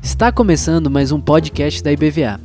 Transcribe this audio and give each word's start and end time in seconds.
Está 0.00 0.30
começando 0.30 0.88
mais 0.88 1.10
um 1.10 1.20
podcast 1.20 1.82
da 1.82 1.90
IBVA. 1.90 2.40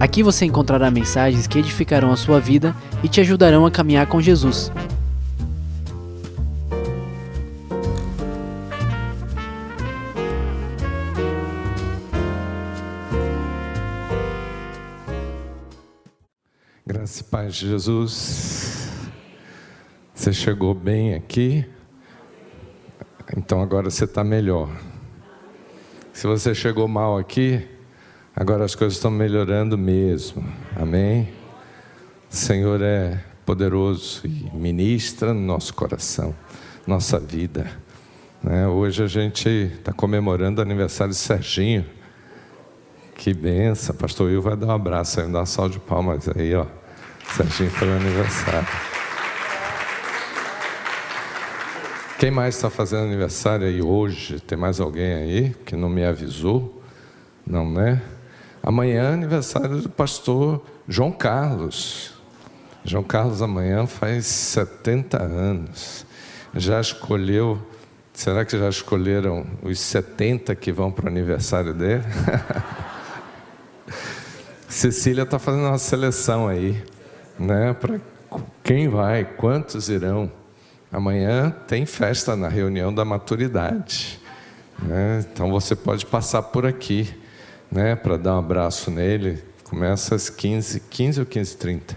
Aqui 0.00 0.20
você 0.24 0.44
encontrará 0.44 0.90
mensagens 0.90 1.46
que 1.46 1.60
edificarão 1.60 2.10
a 2.10 2.16
sua 2.16 2.40
vida 2.40 2.74
e 3.00 3.08
te 3.08 3.20
ajudarão 3.20 3.64
a 3.64 3.70
caminhar 3.70 4.08
com 4.08 4.20
Jesus. 4.20 4.72
Graça 16.84 17.20
e 17.20 17.24
paz 17.24 17.54
de 17.54 17.68
Jesus. 17.68 18.88
Você 20.12 20.32
chegou 20.32 20.74
bem 20.74 21.14
aqui, 21.14 21.64
então 23.36 23.62
agora 23.62 23.90
você 23.90 24.04
está 24.04 24.24
melhor. 24.24 24.70
Se 26.12 26.26
você 26.26 26.54
chegou 26.54 26.88
mal 26.88 27.18
aqui, 27.18 27.66
agora 28.34 28.64
as 28.64 28.74
coisas 28.74 28.96
estão 28.96 29.10
melhorando 29.10 29.76
mesmo. 29.76 30.44
Amém? 30.74 31.28
O 32.30 32.34
Senhor 32.34 32.80
é 32.82 33.20
poderoso 33.46 34.22
e 34.26 34.50
ministra 34.54 35.32
no 35.32 35.40
nosso 35.40 35.72
coração, 35.74 36.34
nossa 36.86 37.18
vida. 37.18 37.70
Né? 38.42 38.66
Hoje 38.66 39.02
a 39.02 39.06
gente 39.06 39.48
está 39.48 39.92
comemorando 39.92 40.60
o 40.60 40.62
aniversário 40.62 41.12
de 41.12 41.18
Serginho. 41.18 41.84
Que 43.14 43.34
benção, 43.34 43.94
pastor 43.96 44.28
Will 44.28 44.42
vai 44.42 44.56
dar 44.56 44.66
um 44.66 44.70
abraço 44.70 45.20
aí, 45.20 45.26
dar 45.26 45.40
uma 45.40 45.46
salva 45.46 45.70
de 45.70 45.80
palmas 45.80 46.28
aí, 46.28 46.54
ó. 46.54 46.66
Serginho 47.34 47.70
foi 47.70 47.90
aniversário. 47.90 48.97
Quem 52.18 52.32
mais 52.32 52.56
está 52.56 52.68
fazendo 52.68 53.04
aniversário 53.04 53.64
aí 53.64 53.80
hoje? 53.80 54.40
Tem 54.40 54.58
mais 54.58 54.80
alguém 54.80 55.14
aí 55.14 55.54
que 55.64 55.76
não 55.76 55.88
me 55.88 56.04
avisou? 56.04 56.82
Não, 57.46 57.70
né? 57.70 58.02
Amanhã 58.60 59.04
é 59.04 59.14
aniversário 59.14 59.82
do 59.82 59.88
pastor 59.88 60.60
João 60.88 61.12
Carlos. 61.12 62.14
João 62.84 63.04
Carlos 63.04 63.40
amanhã 63.40 63.86
faz 63.86 64.26
70 64.26 65.22
anos. 65.22 66.04
Já 66.56 66.80
escolheu, 66.80 67.56
será 68.12 68.44
que 68.44 68.58
já 68.58 68.68
escolheram 68.68 69.46
os 69.62 69.78
70 69.78 70.56
que 70.56 70.72
vão 70.72 70.90
para 70.90 71.04
o 71.04 71.08
aniversário 71.08 71.72
dele? 71.72 72.02
Cecília 74.68 75.22
está 75.22 75.38
fazendo 75.38 75.68
uma 75.68 75.78
seleção 75.78 76.48
aí, 76.48 76.82
né? 77.38 77.74
Para 77.74 78.00
quem 78.64 78.88
vai, 78.88 79.24
quantos 79.24 79.88
irão. 79.88 80.32
Amanhã 80.90 81.54
tem 81.66 81.84
festa 81.84 82.34
na 82.34 82.48
reunião 82.48 82.92
da 82.92 83.04
maturidade. 83.04 84.18
Né? 84.82 85.24
Então 85.32 85.50
você 85.50 85.76
pode 85.76 86.06
passar 86.06 86.42
por 86.42 86.64
aqui 86.64 87.12
né? 87.70 87.94
para 87.94 88.16
dar 88.16 88.36
um 88.36 88.38
abraço 88.38 88.90
nele. 88.90 89.42
Começa 89.64 90.14
às 90.14 90.30
15, 90.30 90.80
15 90.88 91.20
ou 91.20 91.26
15h30? 91.26 91.96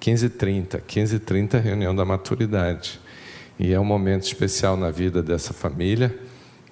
15h30, 0.00 0.80
15h30 0.80 1.60
reunião 1.60 1.94
da 1.94 2.04
maturidade. 2.04 3.00
E 3.58 3.72
é 3.72 3.78
um 3.78 3.84
momento 3.84 4.22
especial 4.22 4.76
na 4.76 4.90
vida 4.90 5.22
dessa 5.22 5.52
família 5.52 6.16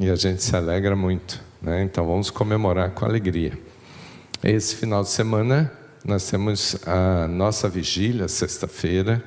e 0.00 0.08
a 0.08 0.14
gente 0.14 0.42
se 0.42 0.56
alegra 0.56 0.96
muito. 0.96 1.42
Né? 1.60 1.82
Então 1.82 2.06
vamos 2.06 2.30
comemorar 2.30 2.92
com 2.92 3.04
alegria. 3.04 3.52
Esse 4.42 4.76
final 4.76 5.02
de 5.02 5.10
semana 5.10 5.70
nós 6.04 6.30
temos 6.30 6.76
a 6.86 7.26
nossa 7.28 7.68
vigília, 7.68 8.28
sexta-feira. 8.28 9.22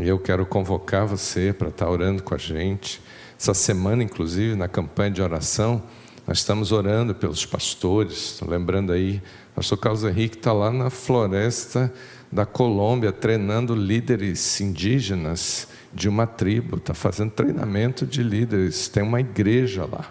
E 0.00 0.08
eu 0.08 0.18
quero 0.18 0.46
convocar 0.46 1.06
você 1.06 1.52
para 1.52 1.68
estar 1.68 1.88
orando 1.88 2.22
com 2.22 2.34
a 2.34 2.38
gente. 2.38 3.00
Essa 3.38 3.52
semana, 3.52 4.02
inclusive, 4.02 4.54
na 4.56 4.66
campanha 4.66 5.10
de 5.10 5.20
oração, 5.20 5.82
nós 6.26 6.38
estamos 6.38 6.72
orando 6.72 7.14
pelos 7.14 7.44
pastores. 7.44 8.40
Lembrando 8.40 8.92
aí, 8.92 9.20
o 9.52 9.56
pastor 9.56 9.78
Carlos 9.78 10.04
Henrique 10.04 10.36
está 10.36 10.52
lá 10.52 10.70
na 10.70 10.88
floresta 10.88 11.92
da 12.30 12.46
Colômbia, 12.46 13.12
treinando 13.12 13.74
líderes 13.74 14.60
indígenas 14.60 15.68
de 15.92 16.08
uma 16.08 16.26
tribo. 16.26 16.76
Está 16.76 16.94
fazendo 16.94 17.30
treinamento 17.32 18.06
de 18.06 18.22
líderes. 18.22 18.88
Tem 18.88 19.02
uma 19.02 19.20
igreja 19.20 19.84
lá. 19.84 20.10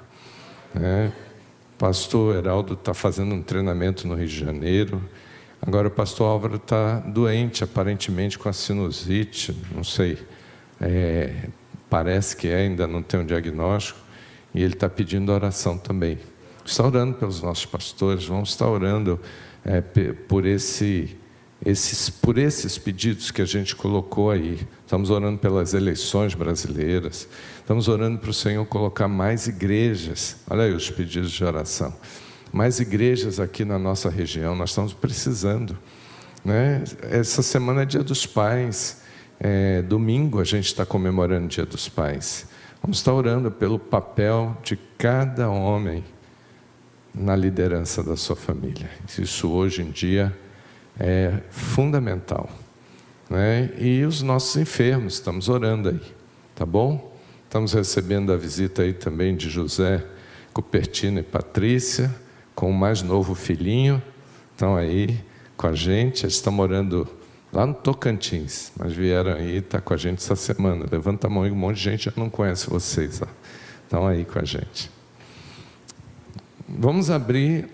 Né? 0.75 1.11
Pastor 1.78 2.35
Heraldo 2.35 2.73
está 2.73 2.94
fazendo 2.94 3.34
um 3.34 3.41
treinamento 3.41 4.07
no 4.07 4.13
Rio 4.13 4.28
de 4.28 4.39
Janeiro. 4.39 5.01
Agora 5.61 5.88
o 5.88 5.91
pastor 5.91 6.27
Álvaro 6.27 6.55
está 6.55 6.99
doente, 6.99 7.63
aparentemente 7.63 8.39
com 8.39 8.49
a 8.49 8.53
sinusite, 8.53 9.55
não 9.75 9.83
sei. 9.83 10.17
É, 10.79 11.49
parece 11.88 12.35
que 12.35 12.47
é, 12.47 12.55
ainda 12.55 12.88
não 12.88 13.03
tem 13.03 13.19
um 13.19 13.25
diagnóstico. 13.25 13.99
E 14.55 14.63
ele 14.63 14.73
está 14.73 14.89
pedindo 14.89 15.31
oração 15.31 15.77
também. 15.77 16.17
Está 16.66 16.85
orando 16.85 17.13
pelos 17.13 17.41
nossos 17.44 17.66
pastores, 17.66 18.25
vamos 18.25 18.49
estar 18.49 18.67
orando 18.67 19.19
é, 19.63 19.81
por, 19.81 20.47
esse, 20.47 21.16
esses, 21.63 22.09
por 22.09 22.39
esses 22.39 22.78
pedidos 22.79 23.29
que 23.29 23.41
a 23.41 23.45
gente 23.45 23.75
colocou 23.75 24.31
aí. 24.31 24.59
Estamos 24.83 25.11
orando 25.11 25.38
pelas 25.38 25.75
eleições 25.75 26.33
brasileiras, 26.33 27.29
estamos 27.59 27.88
orando 27.88 28.17
para 28.17 28.31
o 28.31 28.33
Senhor 28.33 28.66
colocar 28.66 29.07
mais 29.07 29.47
igrejas. 29.47 30.38
Olha 30.49 30.63
aí 30.63 30.73
os 30.73 30.89
pedidos 30.89 31.31
de 31.31 31.43
oração 31.43 31.93
mais 32.51 32.79
igrejas 32.79 33.39
aqui 33.39 33.63
na 33.63 33.79
nossa 33.79 34.09
região, 34.09 34.56
nós 34.56 34.72
estamos 34.72 34.94
precisando. 34.94 35.78
Né? 36.44 36.84
Essa 37.03 37.41
semana 37.41 37.84
é 37.84 37.85
Dia 37.85 38.03
dos 38.03 38.25
Pais, 38.25 39.01
é, 39.39 39.81
domingo 39.81 40.39
a 40.39 40.44
gente 40.44 40.66
está 40.66 40.85
comemorando 40.85 41.45
o 41.45 41.50
Dia 41.50 41.66
dos 41.66 41.88
Pais. 41.88 42.47
Vamos 42.81 42.97
estar 42.97 43.13
orando 43.13 43.50
pelo 43.51 43.79
papel 43.79 44.57
de 44.63 44.75
cada 44.97 45.50
homem 45.50 46.03
na 47.13 47.35
liderança 47.35 48.03
da 48.03 48.17
sua 48.17 48.35
família. 48.35 48.90
Isso 49.17 49.50
hoje 49.50 49.81
em 49.81 49.91
dia 49.91 50.35
é 51.00 51.40
fundamental. 51.50 52.50
Né? 53.29 53.69
E 53.78 54.03
os 54.03 54.22
nossos 54.22 54.57
enfermos, 54.57 55.13
estamos 55.13 55.47
orando 55.47 55.90
aí, 55.90 56.01
tá 56.53 56.66
bom? 56.66 57.16
Estamos 57.45 57.73
recebendo 57.73 58.34
a 58.34 58.38
visita 58.38 58.81
aí 58.81 58.94
também 58.94 59.35
de 59.35 59.50
José 59.50 60.03
Cupertino 60.53 61.19
e 61.19 61.23
Patrícia 61.23 62.13
com 62.56 62.69
o 62.69 62.73
mais 62.73 63.01
novo 63.01 63.35
filhinho, 63.35 64.01
estão 64.51 64.75
aí 64.75 65.19
com 65.57 65.67
a 65.67 65.73
gente, 65.73 66.23
eles 66.23 66.35
estão 66.35 66.51
morando 66.51 67.07
lá 67.51 67.66
no 67.66 67.73
Tocantins, 67.73 68.72
mas 68.78 68.94
vieram 68.94 69.34
aí, 69.34 69.57
está 69.57 69.81
com 69.81 69.94
a 69.94 69.97
gente 69.97 70.19
essa 70.19 70.35
semana. 70.35 70.85
Levanta 70.90 71.28
a 71.28 71.29
mão 71.29 71.45
e 71.45 71.51
um 71.51 71.56
monte 71.56 71.78
de 71.78 71.84
gente 71.84 72.06
já 72.06 72.13
não 72.16 72.29
conhece 72.29 72.69
vocês, 72.69 73.22
ó. 73.22 73.28
estão 73.84 74.07
aí 74.07 74.25
com 74.25 74.40
a 74.40 74.45
gente. 74.45 74.90
Vamos 76.67 77.09
abrir 77.09 77.69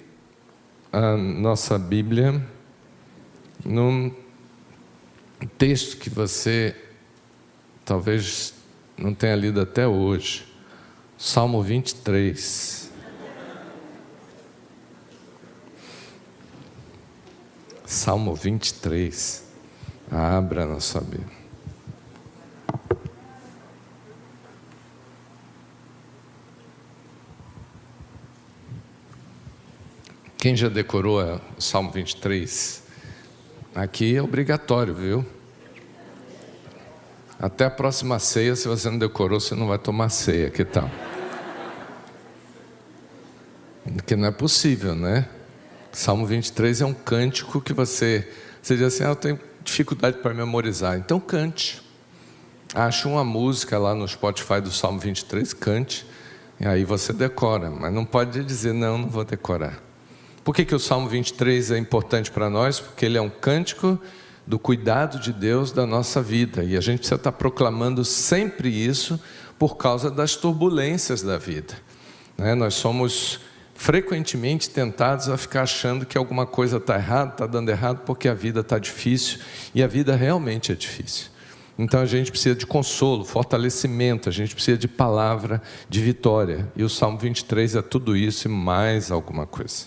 a 0.92 1.16
nossa 1.16 1.78
Bíblia 1.78 2.44
num 3.64 4.12
texto 5.58 5.98
que 5.98 6.10
você 6.10 6.76
talvez 7.86 8.54
não 8.98 9.14
tenha 9.14 9.36
lido 9.36 9.62
até 9.62 9.88
hoje, 9.88 10.46
Salmo 11.18 11.62
23. 11.62 12.87
Salmo 17.88 18.36
23. 18.36 19.46
Abra 20.12 20.66
na 20.66 20.82
sua 20.82 21.00
Bíblia. 21.00 21.38
Quem 30.38 30.54
já 30.54 30.68
decorou 30.68 31.22
o 31.58 31.62
Salmo 31.62 31.90
23? 31.90 32.84
Aqui 33.74 34.18
é 34.18 34.22
obrigatório, 34.22 34.94
viu? 34.94 35.26
Até 37.40 37.64
a 37.66 37.70
próxima 37.70 38.20
ceia, 38.20 38.54
se 38.58 38.68
você 38.68 38.90
não 38.90 39.00
decorou, 39.00 39.40
você 39.40 39.56
não 39.56 39.66
vai 39.66 39.80
tomar 39.80 40.10
ceia. 40.10 40.50
Que 40.50 40.66
tal? 40.66 40.92
Porque 43.86 44.18
não 44.18 44.28
é 44.28 44.32
possível, 44.32 44.94
né? 44.94 45.30
Salmo 45.98 46.28
23 46.28 46.82
é 46.82 46.86
um 46.86 46.94
cântico 46.94 47.60
que 47.60 47.74
você, 47.74 48.30
você 48.62 48.76
diz 48.76 48.86
assim, 48.86 49.04
ah, 49.04 49.08
eu 49.08 49.16
tenho 49.16 49.40
dificuldade 49.64 50.20
para 50.20 50.32
memorizar. 50.32 50.96
Então 50.96 51.20
cante. 51.20 51.82
Ache 52.76 53.08
uma 53.08 53.24
música 53.24 53.80
lá 53.80 53.96
no 53.96 54.08
Spotify 54.08 54.62
do 54.62 54.70
Salmo 54.70 55.00
23, 55.00 55.54
cante, 55.54 56.06
e 56.60 56.68
aí 56.68 56.84
você 56.84 57.12
decora. 57.12 57.72
Mas 57.72 57.92
não 57.92 58.06
pode 58.06 58.44
dizer, 58.44 58.74
não, 58.74 59.00
não 59.00 59.10
vou 59.10 59.26
decorar. 59.26 59.82
Por 60.44 60.54
que, 60.54 60.66
que 60.66 60.76
o 60.76 60.80
Salmo 60.80 61.10
23 61.10 61.72
é 61.72 61.80
importante 61.80 62.30
para 62.30 62.48
nós? 62.48 62.80
Porque 62.80 63.04
ele 63.04 63.18
é 63.18 63.22
um 63.22 63.32
cântico 63.32 64.00
do 64.46 64.60
cuidado 64.60 65.20
de 65.20 65.34
Deus 65.34 65.72
da 65.72 65.88
nossa 65.88 66.22
vida. 66.22 66.64
E 66.64 66.78
a 66.78 66.80
gente 66.80 67.00
precisa 67.00 67.16
estar 67.16 67.32
proclamando 67.32 68.06
sempre 68.06 68.70
isso 68.70 69.20
por 69.58 69.78
causa 69.78 70.12
das 70.12 70.36
turbulências 70.36 71.24
da 71.24 71.40
vida. 71.40 71.74
Né? 72.38 72.54
Nós 72.54 72.76
somos 72.76 73.47
frequentemente 73.78 74.72
tentados 74.72 75.30
a 75.30 75.38
ficar 75.38 75.62
achando 75.62 76.06
que 76.06 76.18
alguma 76.18 76.48
coisa 76.48 76.78
está 76.78 76.96
errada, 76.96 77.32
está 77.32 77.46
dando 77.46 77.70
errado, 77.70 78.02
porque 78.06 78.28
a 78.28 78.34
vida 78.34 78.62
está 78.62 78.80
difícil, 78.80 79.40
e 79.74 79.84
a 79.84 79.88
vida 79.88 80.16
realmente 80.16 80.72
é 80.72 80.76
difícil. 80.76 81.28
Então 81.78 82.02
a 82.02 82.06
gente 82.06 82.32
precisa 82.32 82.56
de 82.56 82.66
consolo, 82.66 83.24
fortalecimento, 83.24 84.28
a 84.28 84.32
gente 84.32 84.56
precisa 84.56 84.80
de 84.80 84.88
palavra 84.88 85.62
de 85.88 86.02
vitória. 86.02 86.68
E 86.76 86.84
o 86.84 86.90
Salmo 86.90 87.20
23 87.20 87.76
é 87.76 87.82
tudo 87.84 88.18
isso 88.18 88.48
e 88.48 88.52
mais 88.52 89.12
alguma 89.12 89.46
coisa. 89.46 89.86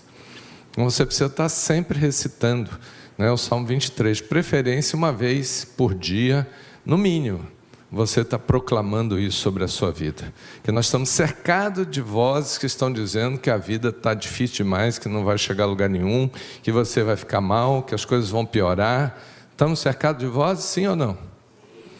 Então 0.70 0.84
você 0.84 1.04
precisa 1.04 1.26
estar 1.26 1.48
sempre 1.48 1.98
recitando 1.98 2.70
né, 3.18 3.28
o 3.28 3.36
Salmo 3.36 3.66
23, 3.66 4.20
preferência 4.20 4.96
uma 4.96 5.12
vez 5.12 5.64
por 5.64 5.94
dia, 5.94 6.48
no 6.86 6.96
mínimo. 6.96 7.44
Você 7.92 8.20
está 8.20 8.38
proclamando 8.38 9.18
isso 9.18 9.38
sobre 9.38 9.64
a 9.64 9.68
sua 9.68 9.90
vida. 9.90 10.32
Que 10.62 10.70
nós 10.70 10.86
estamos 10.86 11.08
cercados 11.08 11.90
de 11.90 12.00
vozes 12.00 12.56
que 12.56 12.66
estão 12.66 12.92
dizendo 12.92 13.36
que 13.36 13.50
a 13.50 13.56
vida 13.56 13.88
está 13.88 14.14
difícil 14.14 14.64
demais, 14.64 14.96
que 14.96 15.08
não 15.08 15.24
vai 15.24 15.36
chegar 15.36 15.64
a 15.64 15.66
lugar 15.66 15.88
nenhum, 15.88 16.30
que 16.62 16.70
você 16.70 17.02
vai 17.02 17.16
ficar 17.16 17.40
mal, 17.40 17.82
que 17.82 17.94
as 17.94 18.04
coisas 18.04 18.30
vão 18.30 18.46
piorar. 18.46 19.18
Estamos 19.50 19.80
cercados 19.80 20.20
de 20.20 20.30
vozes, 20.30 20.64
sim 20.66 20.86
ou 20.86 20.94
não? 20.94 21.18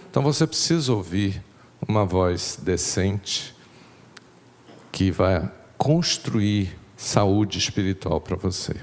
Então 0.08 0.22
você 0.22 0.46
precisa 0.46 0.92
ouvir 0.92 1.42
uma 1.86 2.04
voz 2.04 2.56
decente 2.62 3.54
que 4.92 5.10
vai 5.10 5.50
construir 5.76 6.76
saúde 6.96 7.58
espiritual 7.58 8.20
para 8.20 8.36
você. 8.36 8.76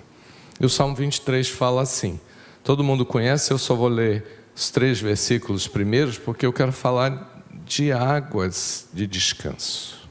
E 0.59 0.65
o 0.65 0.69
Salmo 0.69 0.95
23 0.95 1.47
fala 1.47 1.81
assim: 1.81 2.19
todo 2.63 2.83
mundo 2.83 3.05
conhece, 3.05 3.51
eu 3.51 3.57
só 3.57 3.75
vou 3.75 3.87
ler 3.87 4.36
os 4.57 4.71
três 4.71 4.99
versículos 4.99 5.67
primeiros, 5.67 6.17
porque 6.17 6.43
eu 6.43 6.51
quero 6.51 6.71
falar 6.71 7.43
de 7.63 7.91
águas 7.91 8.87
de 8.91 9.05
descanso. 9.05 10.09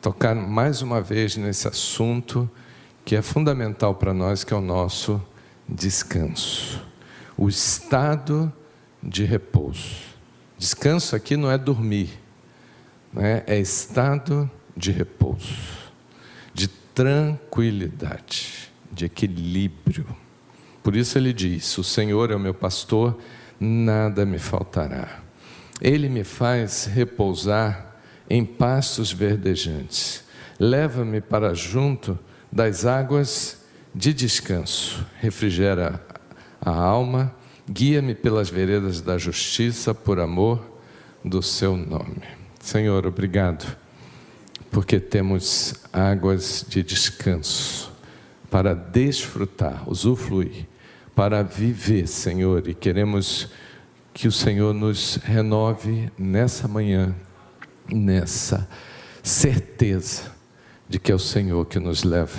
Tocar 0.00 0.34
mais 0.34 0.82
uma 0.82 1.00
vez 1.00 1.36
nesse 1.36 1.68
assunto 1.68 2.50
que 3.04 3.14
é 3.14 3.22
fundamental 3.22 3.94
para 3.94 4.12
nós, 4.12 4.42
que 4.42 4.52
é 4.52 4.56
o 4.56 4.60
nosso 4.60 5.22
descanso. 5.68 6.84
O 7.38 7.48
estado 7.48 8.52
de 9.00 9.22
repouso. 9.22 10.00
Descanso 10.58 11.14
aqui 11.14 11.36
não 11.36 11.52
é 11.52 11.56
dormir, 11.56 12.10
né? 13.12 13.44
é 13.46 13.60
estado 13.60 14.50
de 14.76 14.90
repouso, 14.90 15.92
de 16.52 16.66
tranquilidade, 16.66 18.72
de 18.90 19.04
equilíbrio. 19.04 20.21
Por 20.82 20.96
isso 20.96 21.18
ele 21.18 21.32
diz: 21.32 21.76
O 21.78 21.84
Senhor 21.84 22.30
é 22.30 22.34
o 22.34 22.40
meu 22.40 22.54
pastor, 22.54 23.18
nada 23.58 24.24
me 24.24 24.38
faltará. 24.38 25.20
Ele 25.80 26.08
me 26.08 26.24
faz 26.24 26.86
repousar 26.86 27.96
em 28.28 28.44
pastos 28.44 29.12
verdejantes. 29.12 30.24
Leva-me 30.58 31.20
para 31.20 31.54
junto 31.54 32.18
das 32.50 32.86
águas 32.86 33.64
de 33.94 34.12
descanso. 34.14 35.04
Refrigera 35.20 36.04
a 36.60 36.70
alma 36.70 37.34
Guia-me 37.68 38.14
pelas 38.14 38.50
veredas 38.50 39.00
da 39.00 39.16
justiça 39.16 39.94
por 39.94 40.18
amor 40.18 40.60
do 41.24 41.40
seu 41.40 41.76
nome. 41.76 42.22
Senhor, 42.60 43.06
obrigado, 43.06 43.76
porque 44.70 44.98
temos 44.98 45.74
águas 45.92 46.66
de 46.68 46.82
descanso 46.82 47.92
para 48.50 48.74
desfrutar, 48.74 49.88
usufruir, 49.88 50.66
para 51.14 51.42
viver, 51.42 52.06
Senhor, 52.06 52.66
e 52.68 52.74
queremos 52.74 53.48
que 54.14 54.28
o 54.28 54.32
Senhor 54.32 54.74
nos 54.74 55.16
renove 55.16 56.10
nessa 56.18 56.68
manhã, 56.68 57.14
nessa 57.90 58.68
certeza 59.22 60.32
de 60.88 60.98
que 60.98 61.12
é 61.12 61.14
o 61.14 61.18
Senhor 61.18 61.64
que 61.66 61.78
nos 61.78 62.02
leva 62.02 62.38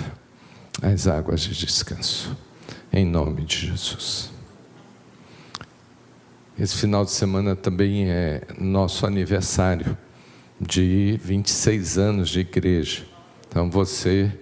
às 0.82 1.06
águas 1.06 1.40
de 1.40 1.54
descanso. 1.54 2.36
Em 2.92 3.04
nome 3.04 3.44
de 3.44 3.68
Jesus. 3.68 4.30
Esse 6.56 6.76
final 6.76 7.04
de 7.04 7.10
semana 7.10 7.56
também 7.56 8.08
é 8.08 8.42
nosso 8.56 9.06
aniversário 9.06 9.98
de 10.60 11.18
26 11.20 11.98
anos 11.98 12.28
de 12.28 12.40
igreja. 12.40 13.04
Então 13.48 13.68
você 13.68 14.32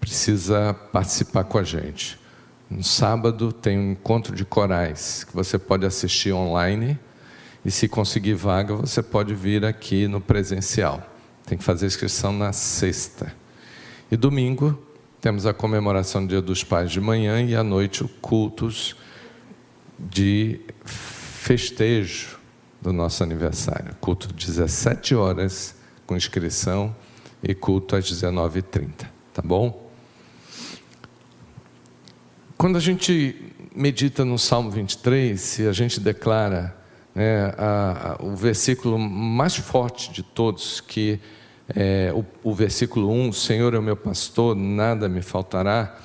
precisa 0.00 0.72
participar 0.72 1.44
com 1.44 1.58
a 1.58 1.62
gente. 1.62 2.21
No 2.74 2.82
sábado 2.82 3.52
tem 3.52 3.78
um 3.78 3.92
encontro 3.92 4.34
de 4.34 4.46
corais 4.46 5.24
que 5.24 5.34
você 5.34 5.58
pode 5.58 5.84
assistir 5.84 6.32
online 6.32 6.98
e 7.62 7.70
se 7.70 7.86
conseguir 7.86 8.32
vaga 8.32 8.74
você 8.74 9.02
pode 9.02 9.34
vir 9.34 9.62
aqui 9.62 10.08
no 10.08 10.22
presencial. 10.22 11.06
Tem 11.44 11.58
que 11.58 11.62
fazer 11.62 11.84
inscrição 11.84 12.32
na 12.32 12.50
sexta. 12.50 13.34
E 14.10 14.16
domingo 14.16 14.82
temos 15.20 15.44
a 15.44 15.52
comemoração 15.52 16.24
do 16.24 16.30
Dia 16.30 16.40
dos 16.40 16.64
Pais 16.64 16.90
de 16.90 16.98
manhã 16.98 17.42
e 17.42 17.54
à 17.54 17.62
noite 17.62 18.04
o 18.04 18.08
cultos 18.08 18.96
de 19.98 20.58
festejo 20.86 22.38
do 22.80 22.90
nosso 22.90 23.22
aniversário. 23.22 23.94
Culto 24.00 24.32
17 24.32 25.14
horas 25.14 25.74
com 26.06 26.16
inscrição 26.16 26.96
e 27.42 27.54
culto 27.54 27.96
às 27.96 28.10
19h30, 28.10 29.06
tá 29.34 29.42
bom? 29.44 29.81
Quando 32.62 32.76
a 32.76 32.80
gente 32.80 33.34
medita 33.74 34.24
no 34.24 34.38
Salmo 34.38 34.70
23, 34.70 35.58
e 35.58 35.66
a 35.66 35.72
gente 35.72 35.98
declara 35.98 36.72
né, 37.12 37.52
a, 37.58 38.12
a, 38.12 38.24
o 38.24 38.36
versículo 38.36 38.96
mais 38.96 39.56
forte 39.56 40.12
de 40.12 40.22
todos, 40.22 40.80
que 40.80 41.18
é 41.74 42.12
o, 42.14 42.24
o 42.44 42.54
versículo 42.54 43.10
1, 43.10 43.32
Senhor 43.32 43.74
é 43.74 43.78
o 43.80 43.82
meu 43.82 43.96
pastor, 43.96 44.54
nada 44.54 45.08
me 45.08 45.22
faltará, 45.22 45.98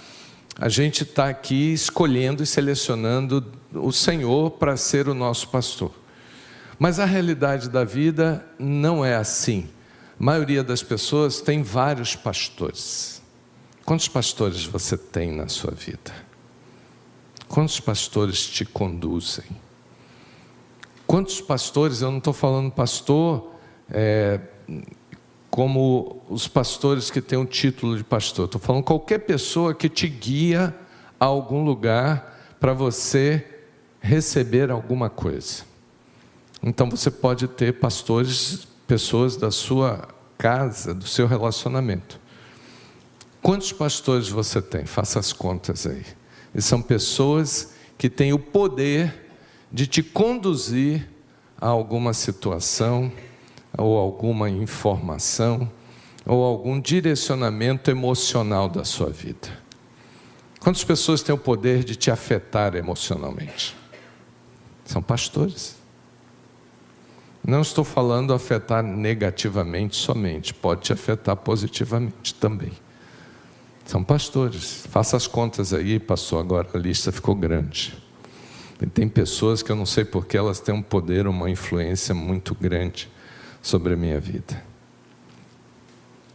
a 0.55 0.67
gente 0.67 1.03
está 1.03 1.29
aqui 1.29 1.73
escolhendo 1.73 2.41
e 2.41 2.47
selecionando 2.47 3.53
o 3.71 3.91
Senhor 3.91 4.49
para 4.49 4.75
ser 4.75 5.07
o 5.07 5.13
nosso 5.13 5.49
pastor. 5.49 5.91
Mas 6.79 6.99
a 6.99 7.05
realidade 7.05 7.69
da 7.69 7.83
vida 7.83 8.43
não 8.57 9.05
é 9.05 9.15
assim. 9.15 9.69
A 10.19 10.23
maioria 10.23 10.63
das 10.63 10.81
pessoas 10.81 11.39
tem 11.39 11.61
vários 11.61 12.15
pastores. 12.15 13.21
Quantos 13.85 14.07
pastores 14.07 14.65
você 14.65 14.97
tem 14.97 15.31
na 15.31 15.47
sua 15.47 15.69
vida? 15.69 16.26
Quantos 17.47 17.79
pastores 17.79 18.45
te 18.45 18.65
conduzem? 18.65 19.45
Quantos 21.05 21.39
pastores, 21.39 22.01
eu 22.01 22.11
não 22.11 22.17
estou 22.17 22.33
falando 22.33 22.69
pastor 22.69 23.51
é, 23.89 24.41
como 25.49 26.21
os 26.29 26.47
pastores 26.47 27.09
que 27.09 27.21
têm 27.21 27.39
o 27.39 27.43
um 27.43 27.45
título 27.45 27.97
de 27.97 28.03
pastor. 28.03 28.45
Estou 28.45 28.59
falando 28.59 28.83
qualquer 28.83 29.19
pessoa 29.19 29.73
que 29.73 29.87
te 29.87 30.07
guia 30.07 30.75
a 31.19 31.25
algum 31.25 31.63
lugar 31.63 32.55
para 32.59 32.73
você 32.73 33.45
receber 34.01 34.69
alguma 34.69 35.09
coisa. 35.09 35.63
Então 36.61 36.89
você 36.89 37.09
pode 37.09 37.47
ter 37.47 37.79
pastores, 37.79 38.67
pessoas 38.85 39.37
da 39.37 39.49
sua 39.49 40.07
casa, 40.37 40.93
do 40.93 41.07
seu 41.07 41.27
relacionamento. 41.27 42.19
Quantos 43.41 43.71
pastores 43.71 44.27
você 44.27 44.61
tem? 44.61 44.85
Faça 44.85 45.19
as 45.19 45.31
contas 45.31 45.87
aí. 45.87 46.05
E 46.57 46.61
são 46.61 46.81
pessoas 46.81 47.75
que 47.99 48.09
têm 48.09 48.33
o 48.33 48.39
poder 48.39 49.27
de 49.71 49.85
te 49.85 50.01
conduzir 50.01 51.07
a 51.61 51.67
alguma 51.67 52.13
situação, 52.13 53.11
ou 53.77 53.95
alguma 53.97 54.49
informação, 54.49 55.71
ou 56.25 56.43
algum 56.43 56.81
direcionamento 56.81 57.91
emocional 57.91 58.67
da 58.67 58.83
sua 58.83 59.11
vida. 59.11 59.47
Quantas 60.59 60.83
pessoas 60.83 61.21
têm 61.21 61.33
o 61.33 61.37
poder 61.37 61.83
de 61.83 61.95
te 61.95 62.09
afetar 62.09 62.75
emocionalmente? 62.75 63.75
São 64.83 65.01
pastores. 65.01 65.75
Não 67.45 67.61
estou 67.61 67.83
falando 67.83 68.33
afetar 68.33 68.83
negativamente 68.83 69.95
somente, 69.95 70.53
pode 70.53 70.81
te 70.81 70.93
afetar 70.93 71.35
positivamente 71.35 72.33
também. 72.33 72.71
São 73.87 74.03
pastores. 74.03 74.85
Faça 74.89 75.15
as 75.15 75.27
contas 75.27 75.73
aí, 75.73 75.97
passou 75.97 76.39
agora 76.39 76.67
a 76.73 76.77
lista 76.77 77.09
ficou 77.09 77.33
grande. 77.33 77.97
E 78.81 78.85
tem 78.85 79.07
pessoas 79.07 79.63
que 79.63 79.71
eu 79.71 79.77
não 79.77 79.85
sei 79.85 80.03
porque 80.03 80.37
elas 80.37 80.59
têm 80.59 80.75
um 80.75 80.81
poder, 80.81 81.25
uma 81.25 81.49
influência 81.49 82.13
muito 82.13 82.53
grande 82.53 83.09
sobre 83.61 83.93
a 83.93 83.97
minha 83.97 84.19
vida. 84.19 84.61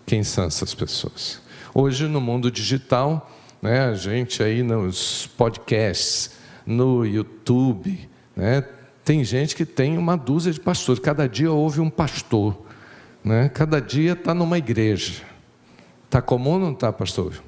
Quem 0.06 0.25
são 0.25 0.44
essas 0.44 0.75
pessoas? 0.75 1.40
Hoje, 1.75 2.06
no 2.09 2.23
mundo 2.23 2.50
digital, 2.50 3.30
né, 3.61 3.80
a 3.80 3.94
gente 3.94 4.42
aí 4.42 4.62
nos 4.62 5.26
podcasts, 5.37 6.30
no 6.64 7.04
YouTube, 7.04 8.09
né, 8.35 8.64
tem 9.04 9.23
gente 9.23 9.54
que 9.54 9.66
tem 9.66 9.99
uma 9.99 10.16
dúzia 10.16 10.52
de 10.52 10.61
pastores. 10.61 11.00
Cada 11.00 11.28
dia 11.28 11.52
ouve 11.52 11.80
um 11.80 11.90
pastor. 11.90 12.62
Né? 13.23 13.50
Cada 13.50 13.78
dia 13.78 14.12
está 14.12 14.32
numa 14.32 14.56
igreja. 14.56 15.32
Está 16.12 16.21
comum 16.21 16.50
ou 16.50 16.59
não 16.59 16.73
está, 16.73 16.92
pastor? 16.92 17.42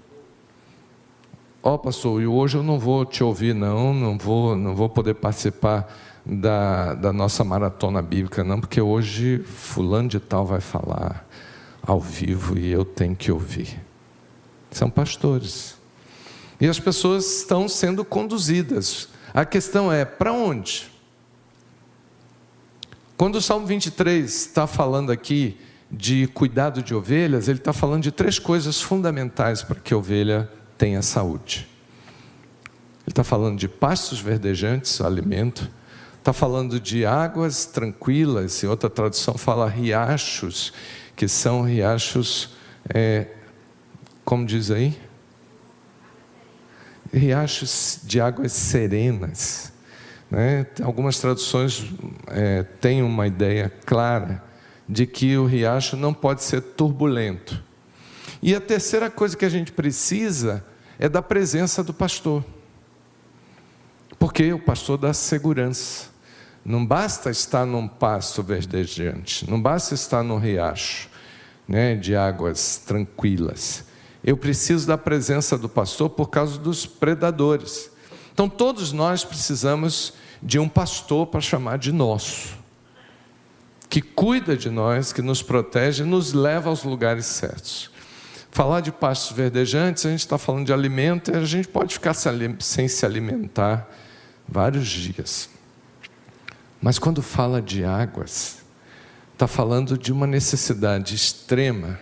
Ó, 1.63 1.75
oh, 1.75 1.79
pastor, 1.79 2.23
e 2.23 2.27
hoje 2.27 2.57
eu 2.57 2.63
não 2.63 2.79
vou 2.79 3.05
te 3.05 3.23
ouvir, 3.23 3.55
não, 3.55 3.93
não 3.93 4.17
vou, 4.17 4.57
não 4.57 4.75
vou 4.75 4.89
poder 4.89 5.17
participar 5.17 5.87
da, 6.25 6.95
da 6.95 7.13
nossa 7.13 7.45
maratona 7.45 8.01
bíblica, 8.01 8.43
não, 8.43 8.59
porque 8.59 8.81
hoje 8.81 9.41
fulano 9.45 10.09
de 10.09 10.19
tal 10.19 10.47
vai 10.47 10.63
falar 10.63 11.29
ao 11.83 12.01
vivo 12.01 12.57
e 12.57 12.73
eu 12.73 12.87
tenho 12.87 13.15
que 13.15 13.31
ouvir. 13.31 13.79
São 14.71 14.89
pastores. 14.89 15.77
E 16.59 16.67
as 16.67 16.81
pessoas 16.81 17.41
estão 17.41 17.69
sendo 17.69 18.03
conduzidas. 18.03 19.11
A 19.35 19.45
questão 19.45 19.93
é: 19.93 20.07
para 20.07 20.33
onde? 20.33 20.91
Quando 23.15 23.35
o 23.35 23.43
Salmo 23.43 23.67
23 23.67 24.25
está 24.25 24.67
falando 24.67 25.13
aqui 25.13 25.55
de 25.97 26.27
cuidado 26.27 26.83
de 26.83 26.95
ovelhas, 26.95 27.49
ele 27.49 27.59
está 27.59 27.73
falando 27.73 28.03
de 28.03 28.11
três 28.11 28.39
coisas 28.39 28.81
fundamentais 28.81 29.63
para 29.63 29.79
que 29.81 29.95
a 29.95 29.97
ovelha 29.97 30.51
tenha 30.77 31.01
saúde. 31.03 31.69
Ele 33.05 33.11
está 33.11 33.23
falando 33.23 33.59
de 33.59 33.69
pastos 33.69 34.21
verdejantes, 34.21 35.01
alimento, 35.01 35.71
está 36.19 36.33
falando 36.33 36.81
de 36.81 37.05
águas 37.07 37.67
tranquilas, 37.67 38.63
e 38.63 38.67
outra 38.67 38.91
tradução 38.91 39.35
fala 39.35 39.69
riachos, 39.69 40.73
que 41.15 41.29
são 41.29 41.63
riachos, 41.63 42.55
é, 42.93 43.29
como 44.25 44.45
diz 44.45 44.71
aí? 44.71 44.99
Riachos 47.13 48.01
de 48.03 48.21
águas 48.21 48.53
serenas. 48.53 49.73
Né? 50.31 50.67
Algumas 50.83 51.19
traduções 51.19 51.85
é, 52.29 52.63
têm 52.63 53.03
uma 53.03 53.27
ideia 53.27 53.71
clara 53.85 54.43
de 54.89 55.07
que 55.07 55.37
o 55.37 55.47
riacho 55.47 55.97
não 55.97 56.13
pode 56.13 56.43
ser 56.43 56.61
turbulento. 56.61 57.63
E 58.43 58.55
a 58.55 58.61
terceira 58.61 59.11
coisa 59.11 59.37
que 59.37 59.45
a 59.45 59.49
gente 59.49 59.73
precisa 59.73 60.65
é 60.99 61.09
da 61.09 61.23
presença 61.23 61.83
do 61.83 61.95
pastor. 61.95 62.45
Porque 64.19 64.53
o 64.53 64.59
pastor 64.59 64.99
dá 64.99 65.13
segurança. 65.13 66.09
Não 66.65 66.85
basta 66.85 67.31
estar 67.31 67.67
num 67.67 67.87
pasto 67.87 68.43
verdejante, 68.43 69.49
não 69.51 69.61
basta 69.61 69.95
estar 69.95 70.23
num 70.23 70.39
riacho 70.39 71.11
né, 71.69 71.95
de 71.95 72.17
águas 72.17 72.79
tranquilas. 72.79 73.85
Eu 74.25 74.37
preciso 74.37 74.87
da 74.87 74.97
presença 74.97 75.59
do 75.59 75.69
pastor 75.69 76.09
por 76.09 76.31
causa 76.31 76.59
dos 76.59 76.87
predadores. 76.87 77.91
Então, 78.33 78.49
todos 78.49 78.93
nós 78.93 79.25
precisamos 79.25 80.15
de 80.43 80.59
um 80.59 80.69
pastor 80.69 81.27
para 81.27 81.41
chamar 81.41 81.77
de 81.77 81.93
nosso, 81.93 82.57
que 83.95 84.03
cuida 84.03 84.57
de 84.57 84.71
nós, 84.71 85.13
que 85.13 85.23
nos 85.23 85.41
protege, 85.41 86.03
nos 86.03 86.33
leva 86.33 86.69
aos 86.69 86.83
lugares 86.83 87.27
certos. 87.27 87.93
Falar 88.51 88.81
de 88.81 88.91
pastos 88.91 89.37
verdejantes, 89.37 90.05
a 90.05 90.11
gente 90.11 90.19
está 90.19 90.37
falando 90.37 90.67
de 90.67 90.73
alimento, 90.73 91.31
e 91.31 91.37
a 91.37 91.45
gente 91.45 91.69
pode 91.69 91.95
ficar 91.95 92.13
sem 92.13 92.89
se 92.89 93.07
alimentar 93.07 93.89
vários 94.49 94.89
dias. 94.89 95.49
Mas 96.83 96.99
quando 96.99 97.23
fala 97.23 97.63
de 97.63 97.85
águas, 97.85 98.65
está 99.33 99.47
falando 99.47 99.97
de 99.97 100.13
uma 100.13 100.27
necessidade 100.27 101.15
extrema 101.15 102.01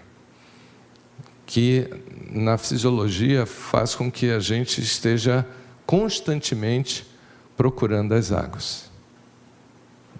que 1.44 1.90
na 2.30 2.56
fisiologia 2.56 3.44
faz 3.44 3.94
com 3.94 4.11
que 4.11 4.30
a 4.30 4.40
gente 4.40 4.80
esteja 4.80 5.46
constantemente 5.84 7.06
procurando 7.54 8.14
as 8.14 8.32
águas. 8.32 8.90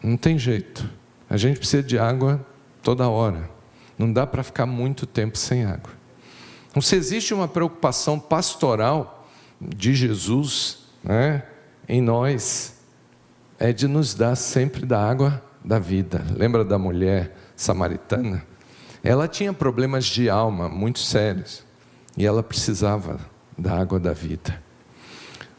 Não 0.03 0.19
tem 0.19 0.39
jeito. 0.39 1.01
A 1.33 1.39
gente 1.39 1.59
precisa 1.59 1.83
de 1.83 1.99
água 1.99 2.45
toda 2.83 3.09
hora. 3.09 3.49
Não 3.97 4.13
dá 4.13 4.27
para 4.27 4.43
ficar 4.43 4.67
muito 4.67 5.07
tempo 5.07 5.39
sem 5.39 5.65
água. 5.65 5.91
Então, 6.69 6.83
se 6.83 6.95
existe 6.95 7.33
uma 7.33 7.49
preocupação 7.49 8.21
pastoral 8.21 9.27
de 9.59 9.95
Jesus, 9.95 10.81
né, 11.03 11.43
em 11.89 12.03
nós 12.03 12.75
é 13.59 13.73
de 13.73 13.89
nos 13.89 14.13
dar 14.13 14.37
sempre 14.37 14.85
da 14.85 15.03
água 15.03 15.43
da 15.65 15.79
vida. 15.79 16.23
Lembra 16.37 16.67
da 16.67 16.77
mulher 16.77 17.35
samaritana? 17.57 18.45
Ela 19.03 19.27
tinha 19.27 19.55
problemas 19.55 20.05
de 20.05 20.29
alma 20.29 20.69
muito 20.69 20.99
sérios 20.99 21.65
e 22.15 22.27
ela 22.27 22.43
precisava 22.43 23.19
da 23.57 23.73
água 23.81 23.99
da 23.99 24.13
vida. 24.13 24.63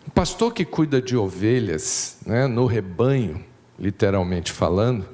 O 0.06 0.12
pastor 0.12 0.54
que 0.54 0.66
cuida 0.66 1.02
de 1.02 1.18
ovelhas, 1.18 2.20
né, 2.28 2.46
no 2.46 2.68
rebanho, 2.68 3.44
literalmente 3.80 4.52
falando, 4.52 5.08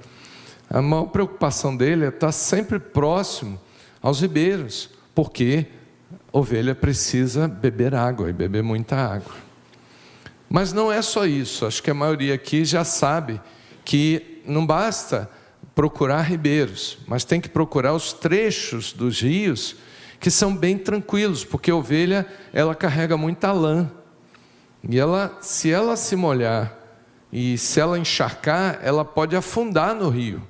a 0.69 0.81
maior 0.81 1.05
preocupação 1.05 1.75
dele 1.75 2.05
é 2.05 2.09
estar 2.09 2.31
sempre 2.31 2.79
próximo 2.79 3.59
aos 4.01 4.21
ribeiros, 4.21 4.89
porque 5.15 5.65
a 6.31 6.37
ovelha 6.37 6.75
precisa 6.75 7.47
beber 7.47 7.95
água 7.95 8.29
e 8.29 8.33
beber 8.33 8.63
muita 8.63 8.95
água. 8.95 9.33
Mas 10.49 10.71
não 10.71 10.91
é 10.91 11.01
só 11.01 11.25
isso, 11.25 11.65
acho 11.65 11.81
que 11.81 11.91
a 11.91 11.93
maioria 11.93 12.33
aqui 12.33 12.63
já 12.65 12.83
sabe 12.83 13.41
que 13.83 14.41
não 14.45 14.65
basta 14.65 15.29
procurar 15.73 16.21
ribeiros, 16.21 16.97
mas 17.07 17.23
tem 17.23 17.39
que 17.39 17.49
procurar 17.49 17.93
os 17.93 18.13
trechos 18.13 18.93
dos 18.93 19.21
rios 19.21 19.75
que 20.19 20.29
são 20.29 20.55
bem 20.55 20.77
tranquilos, 20.77 21.45
porque 21.45 21.71
a 21.71 21.75
ovelha 21.75 22.27
ela 22.51 22.75
carrega 22.75 23.15
muita 23.15 23.51
lã. 23.51 23.89
E 24.87 24.99
ela, 24.99 25.37
se 25.41 25.71
ela 25.71 25.95
se 25.95 26.15
molhar 26.15 26.77
e 27.31 27.57
se 27.57 27.79
ela 27.79 27.97
encharcar, 27.97 28.79
ela 28.81 29.05
pode 29.05 29.35
afundar 29.35 29.95
no 29.95 30.09
rio, 30.09 30.41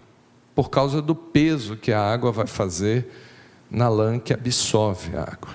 por 0.60 0.70
causa 0.70 1.02
do 1.02 1.16
peso 1.16 1.78
que 1.78 1.90
a 1.90 2.02
água 2.02 2.34
vai 2.34 2.46
fazer 2.46 3.10
na 3.72 3.88
lã 3.88 4.20
que 4.20 4.34
absorve 4.34 5.16
a 5.16 5.22
água. 5.22 5.52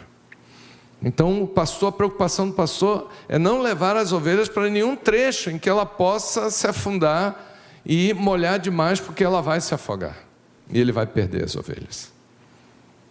Então, 1.02 1.42
o 1.42 1.46
pastor, 1.46 1.90
a 1.90 1.92
preocupação 1.92 2.48
do 2.48 2.54
pastor 2.54 3.10
é 3.28 3.38
não 3.38 3.60
levar 3.60 3.98
as 3.98 4.12
ovelhas 4.12 4.48
para 4.48 4.70
nenhum 4.70 4.96
trecho 4.96 5.50
em 5.50 5.58
que 5.58 5.68
ela 5.68 5.84
possa 5.84 6.50
se 6.50 6.66
afundar 6.66 7.54
e 7.84 8.14
molhar 8.14 8.58
demais, 8.58 8.98
porque 8.98 9.22
ela 9.22 9.42
vai 9.42 9.60
se 9.60 9.74
afogar 9.74 10.16
e 10.70 10.80
ele 10.80 10.90
vai 10.90 11.06
perder 11.06 11.44
as 11.44 11.54
ovelhas. 11.54 12.10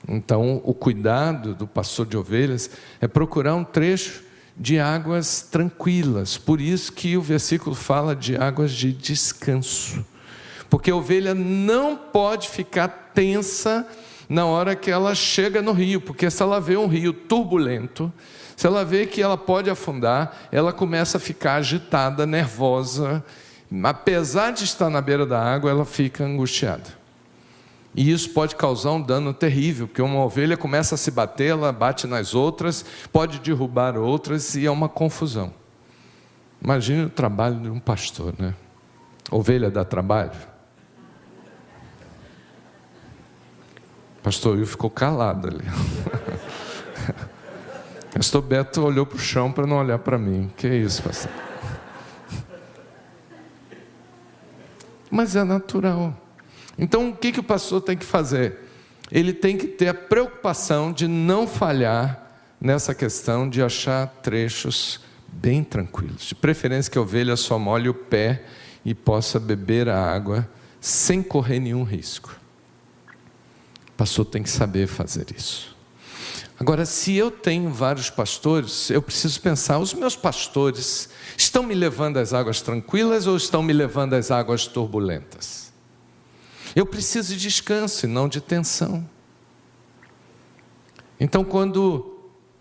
Então, 0.08 0.64
o 0.64 0.74
cuidado 0.74 1.54
do 1.54 1.68
pastor 1.68 2.08
de 2.08 2.18
ovelhas 2.18 2.72
é 3.00 3.08
procurar 3.08 3.54
um 3.54 3.64
trecho 3.64 4.24
de 4.58 4.80
águas 4.80 5.44
tranquilas. 5.44 6.40
Por 6.40 6.60
isso 6.60 6.92
que 6.92 7.16
o 7.16 7.22
versículo 7.22 7.76
fala 7.76 8.16
de 8.16 8.36
águas 8.36 8.72
de 8.72 8.92
descanso. 8.92 10.04
Porque 10.74 10.90
a 10.90 10.96
ovelha 10.96 11.36
não 11.36 11.96
pode 11.96 12.50
ficar 12.50 13.12
tensa 13.14 13.88
na 14.28 14.48
hora 14.48 14.76
que 14.76 14.90
ela 14.90 15.14
chega 15.14 15.62
no 15.62 15.72
rio, 15.72 16.02
porque 16.02 16.32
se 16.32 16.42
ela 16.42 16.60
vê 16.60 16.76
um 16.76 16.88
rio 16.88 17.14
turbulento, 17.14 18.12
se 18.58 18.66
ela 18.66 18.84
vê 18.84 19.06
que 19.06 19.22
ela 19.22 19.38
pode 19.38 19.70
afundar, 19.70 20.36
ela 20.52 20.74
começa 20.74 21.18
a 21.18 21.20
ficar 21.20 21.58
agitada, 21.58 22.26
nervosa. 22.26 23.24
Apesar 23.84 24.50
de 24.50 24.64
estar 24.64 24.90
na 24.90 25.00
beira 25.00 25.28
da 25.28 25.40
água, 25.40 25.70
ela 25.70 25.86
fica 25.86 26.24
angustiada. 26.24 26.90
E 27.94 28.12
isso 28.12 28.32
pode 28.32 28.56
causar 28.56 28.94
um 28.94 29.02
dano 29.04 29.32
terrível, 29.32 29.88
porque 29.88 30.02
uma 30.02 30.26
ovelha 30.26 30.58
começa 30.58 30.96
a 30.96 30.98
se 30.98 31.12
bater, 31.12 31.52
ela 31.52 31.72
bate 31.72 32.08
nas 32.08 32.34
outras, 32.34 32.84
pode 33.12 33.38
derrubar 33.42 33.96
outras 33.96 34.56
e 34.56 34.66
é 34.66 34.72
uma 34.72 34.90
confusão. 34.90 35.54
Imagine 36.60 37.04
o 37.04 37.10
trabalho 37.12 37.60
de 37.60 37.70
um 37.70 37.80
pastor, 37.80 38.34
né? 38.40 38.56
Ovelha 39.30 39.70
dá 39.70 39.86
trabalho? 39.86 40.53
Pastor 44.24 44.56
Will 44.56 44.66
ficou 44.66 44.90
calado 44.90 45.50
ali. 45.50 45.66
pastor 48.16 48.42
Beto 48.42 48.82
olhou 48.82 49.06
para 49.06 49.18
o 49.18 49.20
chão 49.20 49.52
para 49.52 49.68
não 49.68 49.78
olhar 49.78 50.00
para 50.00 50.18
mim. 50.18 50.50
Que 50.56 50.68
isso, 50.68 51.04
pastor? 51.04 51.30
Mas 55.12 55.36
é 55.36 55.44
natural. 55.44 56.18
Então, 56.78 57.10
o 57.10 57.16
que, 57.16 57.34
que 57.34 57.40
o 57.42 57.44
pastor 57.44 57.82
tem 57.82 57.98
que 57.98 58.06
fazer? 58.06 58.60
Ele 59.12 59.34
tem 59.34 59.58
que 59.58 59.68
ter 59.68 59.90
a 59.90 59.94
preocupação 59.94 60.94
de 60.94 61.08
não 61.08 61.46
falhar 61.46 62.32
nessa 62.60 62.96
questão 62.96 63.48
de 63.48 63.62
achar 63.62 64.08
trechos 64.24 65.02
bem 65.28 65.64
tranquilos. 65.64 66.24
De 66.24 66.34
preferência 66.34 66.90
que 66.90 66.98
a 66.98 67.02
ovelha 67.02 67.36
só 67.36 67.60
molhe 67.60 67.90
o 67.90 67.94
pé 67.94 68.44
e 68.86 68.96
possa 68.96 69.40
beber 69.40 69.90
a 69.90 70.02
água 70.02 70.48
sem 70.80 71.22
correr 71.22 71.60
nenhum 71.60 71.84
risco. 71.84 72.43
Pastor 73.96 74.26
tem 74.26 74.42
que 74.42 74.50
saber 74.50 74.88
fazer 74.88 75.28
isso. 75.36 75.76
Agora, 76.60 76.86
se 76.86 77.16
eu 77.16 77.30
tenho 77.30 77.70
vários 77.72 78.10
pastores, 78.10 78.90
eu 78.90 79.02
preciso 79.02 79.42
pensar: 79.42 79.80
os 79.80 79.94
meus 79.94 80.16
pastores 80.16 81.10
estão 81.38 81.64
me 81.64 81.74
levando 81.74 82.18
às 82.18 82.34
águas 82.34 82.62
tranquilas 82.62 83.28
ou 83.28 83.36
estão 83.36 83.62
me 83.62 83.74
levando 83.74 84.14
às 84.14 84.32
águas 84.32 84.68
turbulentas? 84.68 85.74
Eu 86.76 86.86
preciso 86.86 87.34
de 87.34 87.40
descanso 87.40 88.06
e 88.06 88.10
não 88.10 88.28
de 88.28 88.42
tensão. 88.42 89.08
Então, 91.20 91.44
quando 91.44 92.18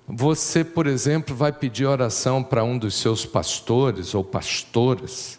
você, 0.07 0.63
por 0.63 0.87
exemplo, 0.87 1.35
vai 1.35 1.53
pedir 1.53 1.87
oração 1.87 2.43
para 2.43 2.63
um 2.63 2.77
dos 2.77 2.95
seus 2.97 3.25
pastores 3.25 4.15
ou 4.15 4.23
pastoras, 4.23 5.39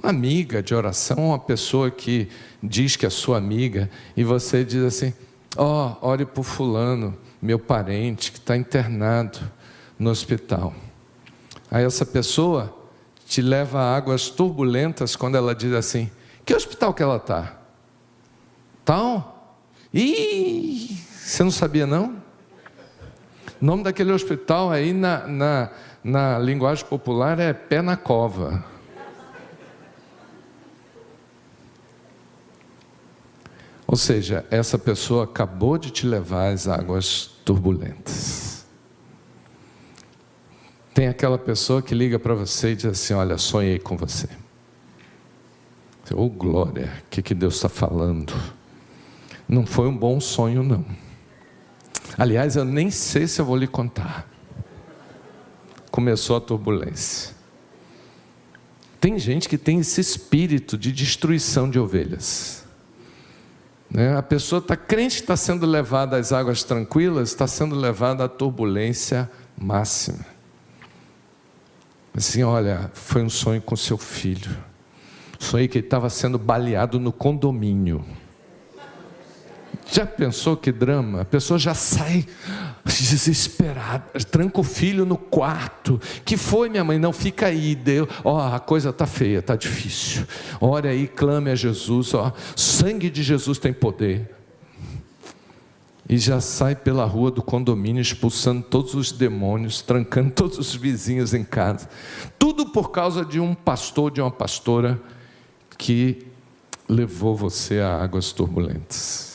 uma 0.00 0.10
amiga 0.10 0.62
de 0.62 0.74
oração, 0.74 1.28
uma 1.28 1.38
pessoa 1.38 1.90
que 1.90 2.28
diz 2.62 2.94
que 2.94 3.04
é 3.04 3.10
sua 3.10 3.36
amiga, 3.36 3.90
e 4.16 4.22
você 4.22 4.64
diz 4.64 4.82
assim: 4.84 5.12
Ó, 5.56 5.96
oh, 6.00 6.06
ore 6.08 6.24
por 6.24 6.44
Fulano, 6.44 7.18
meu 7.42 7.58
parente 7.58 8.30
que 8.30 8.38
está 8.38 8.56
internado 8.56 9.40
no 9.98 10.10
hospital. 10.10 10.72
Aí 11.70 11.84
essa 11.84 12.06
pessoa 12.06 12.74
te 13.26 13.42
leva 13.42 13.80
a 13.80 13.96
águas 13.96 14.30
turbulentas 14.30 15.16
quando 15.16 15.36
ela 15.36 15.54
diz 15.54 15.72
assim: 15.72 16.10
Que 16.44 16.54
hospital 16.54 16.94
que 16.94 17.02
ela 17.02 17.16
está? 17.16 17.58
Tal? 18.84 19.58
Ih, 19.92 20.96
você 21.10 21.42
não 21.42 21.50
sabia 21.50 21.86
não? 21.86 22.22
O 23.60 23.64
nome 23.64 23.82
daquele 23.82 24.12
hospital 24.12 24.70
aí 24.70 24.92
na, 24.92 25.26
na, 25.26 25.70
na 26.04 26.38
linguagem 26.38 26.86
popular 26.86 27.40
é 27.40 27.52
Pé 27.52 27.82
na 27.82 27.96
Cova. 27.96 28.77
Ou 33.88 33.96
seja, 33.96 34.44
essa 34.50 34.78
pessoa 34.78 35.24
acabou 35.24 35.78
de 35.78 35.90
te 35.90 36.06
levar 36.06 36.52
às 36.52 36.68
águas 36.68 37.30
turbulentas. 37.42 38.66
Tem 40.92 41.08
aquela 41.08 41.38
pessoa 41.38 41.80
que 41.80 41.94
liga 41.94 42.18
para 42.18 42.34
você 42.34 42.72
e 42.72 42.76
diz 42.76 42.84
assim: 42.84 43.14
Olha, 43.14 43.38
sonhei 43.38 43.78
com 43.78 43.96
você. 43.96 44.28
Ô 46.12 46.24
oh, 46.24 46.28
glória, 46.28 47.02
o 47.06 47.08
que, 47.08 47.22
que 47.22 47.34
Deus 47.34 47.54
está 47.54 47.68
falando? 47.70 48.34
Não 49.48 49.64
foi 49.64 49.88
um 49.88 49.96
bom 49.96 50.20
sonho, 50.20 50.62
não. 50.62 50.84
Aliás, 52.18 52.56
eu 52.56 52.66
nem 52.66 52.90
sei 52.90 53.26
se 53.26 53.40
eu 53.40 53.44
vou 53.46 53.56
lhe 53.56 53.66
contar. 53.66 54.28
Começou 55.90 56.36
a 56.36 56.40
turbulência. 56.40 57.34
Tem 59.00 59.18
gente 59.18 59.48
que 59.48 59.56
tem 59.56 59.80
esse 59.80 60.00
espírito 60.00 60.76
de 60.76 60.92
destruição 60.92 61.70
de 61.70 61.78
ovelhas. 61.78 62.67
Né? 63.90 64.16
A 64.16 64.22
pessoa 64.22 64.58
está 64.58 64.76
crente 64.76 65.16
está 65.16 65.36
sendo 65.36 65.66
levada 65.66 66.16
às 66.16 66.32
águas 66.32 66.62
tranquilas, 66.62 67.30
está 67.30 67.46
sendo 67.46 67.74
levada 67.74 68.24
à 68.24 68.28
turbulência 68.28 69.30
máxima. 69.56 70.24
Assim, 72.14 72.42
olha, 72.42 72.90
foi 72.94 73.22
um 73.22 73.30
sonho 73.30 73.62
com 73.62 73.76
seu 73.76 73.96
filho. 73.96 74.56
Sonhei 75.38 75.68
que 75.68 75.78
ele 75.78 75.86
estava 75.86 76.10
sendo 76.10 76.38
baleado 76.38 76.98
no 76.98 77.12
condomínio. 77.12 78.04
Já 79.90 80.04
pensou 80.04 80.56
que 80.56 80.70
drama? 80.70 81.22
A 81.22 81.24
pessoa 81.24 81.58
já 81.58 81.72
sai 81.74 82.26
desesperada, 82.84 84.04
tranca 84.30 84.60
o 84.60 84.62
filho 84.62 85.06
no 85.06 85.16
quarto. 85.16 86.00
Que 86.26 86.36
foi, 86.36 86.68
minha 86.68 86.84
mãe? 86.84 86.98
Não, 86.98 87.12
fica 87.12 87.46
aí, 87.46 87.74
Deus. 87.74 88.08
Ó, 88.22 88.36
oh, 88.36 88.54
a 88.54 88.60
coisa 88.60 88.92
tá 88.92 89.06
feia, 89.06 89.40
tá 89.40 89.56
difícil. 89.56 90.26
Ore 90.60 90.88
aí, 90.88 91.08
clame 91.08 91.50
a 91.50 91.54
Jesus. 91.54 92.12
Ó, 92.12 92.32
sangue 92.54 93.08
de 93.08 93.22
Jesus 93.22 93.58
tem 93.58 93.72
poder. 93.72 94.34
E 96.06 96.18
já 96.18 96.40
sai 96.40 96.74
pela 96.74 97.04
rua 97.04 97.30
do 97.30 97.42
condomínio 97.42 98.00
expulsando 98.00 98.62
todos 98.62 98.94
os 98.94 99.10
demônios, 99.10 99.80
trancando 99.80 100.30
todos 100.30 100.58
os 100.58 100.74
vizinhos 100.74 101.32
em 101.32 101.44
casa. 101.44 101.88
Tudo 102.38 102.66
por 102.66 102.90
causa 102.90 103.24
de 103.24 103.40
um 103.40 103.54
pastor, 103.54 104.10
de 104.10 104.20
uma 104.20 104.30
pastora 104.30 105.00
que 105.76 106.26
levou 106.88 107.34
você 107.36 107.80
a 107.80 108.02
águas 108.02 108.32
turbulentas. 108.32 109.27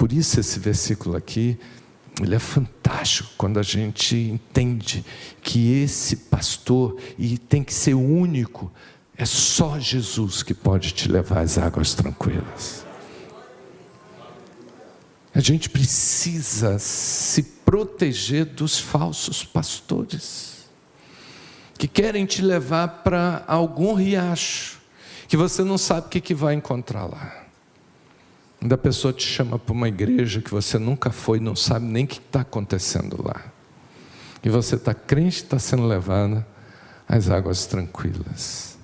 Por 0.00 0.14
isso 0.14 0.40
esse 0.40 0.58
versículo 0.58 1.14
aqui, 1.14 1.58
ele 2.22 2.34
é 2.34 2.38
fantástico 2.38 3.28
quando 3.36 3.60
a 3.60 3.62
gente 3.62 4.16
entende 4.16 5.04
que 5.42 5.74
esse 5.74 6.16
pastor, 6.16 6.96
e 7.18 7.36
tem 7.36 7.62
que 7.62 7.74
ser 7.74 7.92
único, 7.92 8.72
é 9.14 9.26
só 9.26 9.78
Jesus 9.78 10.42
que 10.42 10.54
pode 10.54 10.92
te 10.92 11.06
levar 11.06 11.40
às 11.40 11.58
águas 11.58 11.92
tranquilas. 11.92 12.86
A 15.34 15.40
gente 15.40 15.68
precisa 15.68 16.78
se 16.78 17.42
proteger 17.42 18.46
dos 18.46 18.78
falsos 18.78 19.44
pastores, 19.44 20.64
que 21.76 21.86
querem 21.86 22.24
te 22.24 22.40
levar 22.40 22.88
para 23.04 23.44
algum 23.46 23.92
riacho, 23.92 24.80
que 25.28 25.36
você 25.36 25.62
não 25.62 25.76
sabe 25.76 26.06
o 26.06 26.22
que 26.22 26.34
vai 26.34 26.54
encontrar 26.54 27.04
lá. 27.04 27.39
Da 28.62 28.76
pessoa 28.76 29.12
te 29.12 29.26
chama 29.26 29.58
para 29.58 29.72
uma 29.72 29.88
igreja 29.88 30.42
que 30.42 30.50
você 30.50 30.78
nunca 30.78 31.10
foi, 31.10 31.40
não 31.40 31.56
sabe 31.56 31.86
nem 31.86 32.04
o 32.04 32.08
que 32.08 32.18
está 32.18 32.42
acontecendo 32.42 33.22
lá. 33.24 33.50
E 34.42 34.48
você 34.48 34.74
está 34.74 34.92
crente, 34.92 35.36
está 35.36 35.58
sendo 35.58 35.86
levada 35.86 36.46
às 37.08 37.30
águas 37.30 37.66
tranquilas. 37.66 38.78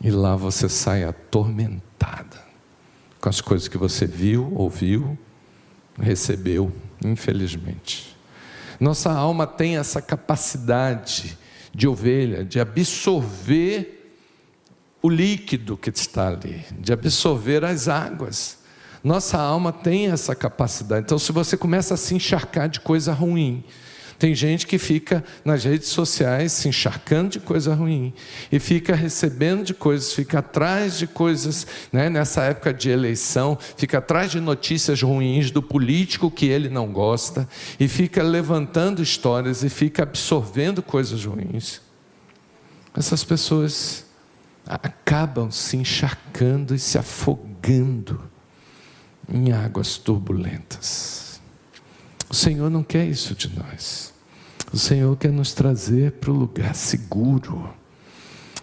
E 0.00 0.10
lá 0.10 0.34
você 0.34 0.68
sai 0.68 1.04
atormentada 1.04 2.42
com 3.20 3.28
as 3.28 3.40
coisas 3.40 3.68
que 3.68 3.76
você 3.76 4.06
viu, 4.06 4.52
ouviu, 4.54 5.18
recebeu, 5.98 6.72
infelizmente. 7.04 8.16
Nossa 8.80 9.12
alma 9.12 9.46
tem 9.46 9.76
essa 9.76 10.00
capacidade 10.00 11.38
de 11.72 11.86
ovelha, 11.86 12.44
de 12.44 12.58
absorver 12.58 14.14
o 15.02 15.08
líquido 15.08 15.76
que 15.76 15.90
está 15.90 16.28
ali, 16.28 16.64
de 16.78 16.92
absorver 16.92 17.64
as 17.64 17.88
águas. 17.88 18.59
Nossa 19.02 19.38
alma 19.38 19.72
tem 19.72 20.10
essa 20.10 20.34
capacidade. 20.34 21.04
Então, 21.04 21.18
se 21.18 21.32
você 21.32 21.56
começa 21.56 21.94
a 21.94 21.96
se 21.96 22.14
encharcar 22.14 22.68
de 22.68 22.80
coisa 22.80 23.12
ruim, 23.12 23.64
tem 24.20 24.34
gente 24.34 24.66
que 24.66 24.76
fica 24.76 25.24
nas 25.42 25.64
redes 25.64 25.88
sociais 25.88 26.52
se 26.52 26.68
encharcando 26.68 27.30
de 27.30 27.40
coisa 27.40 27.74
ruim 27.74 28.12
e 28.52 28.60
fica 28.60 28.94
recebendo 28.94 29.64
de 29.64 29.72
coisas, 29.72 30.12
fica 30.12 30.40
atrás 30.40 30.98
de 30.98 31.06
coisas, 31.06 31.66
né, 31.90 32.10
nessa 32.10 32.44
época 32.44 32.74
de 32.74 32.90
eleição, 32.90 33.56
fica 33.78 33.96
atrás 33.96 34.30
de 34.30 34.38
notícias 34.38 35.00
ruins 35.00 35.50
do 35.50 35.62
político 35.62 36.30
que 36.30 36.44
ele 36.44 36.68
não 36.68 36.92
gosta 36.92 37.48
e 37.80 37.88
fica 37.88 38.22
levantando 38.22 39.02
histórias 39.02 39.64
e 39.64 39.70
fica 39.70 40.02
absorvendo 40.02 40.82
coisas 40.82 41.24
ruins. 41.24 41.80
Essas 42.94 43.24
pessoas 43.24 44.04
acabam 44.66 45.50
se 45.50 45.78
encharcando 45.78 46.74
e 46.74 46.78
se 46.78 46.98
afogando 46.98 48.29
em 49.32 49.52
águas 49.52 49.96
turbulentas. 49.96 51.40
O 52.28 52.34
Senhor 52.34 52.70
não 52.70 52.82
quer 52.82 53.06
isso 53.06 53.34
de 53.34 53.50
nós. 53.58 54.12
O 54.72 54.78
Senhor 54.78 55.16
quer 55.16 55.32
nos 55.32 55.52
trazer 55.52 56.12
para 56.12 56.30
o 56.30 56.34
lugar 56.34 56.74
seguro, 56.74 57.74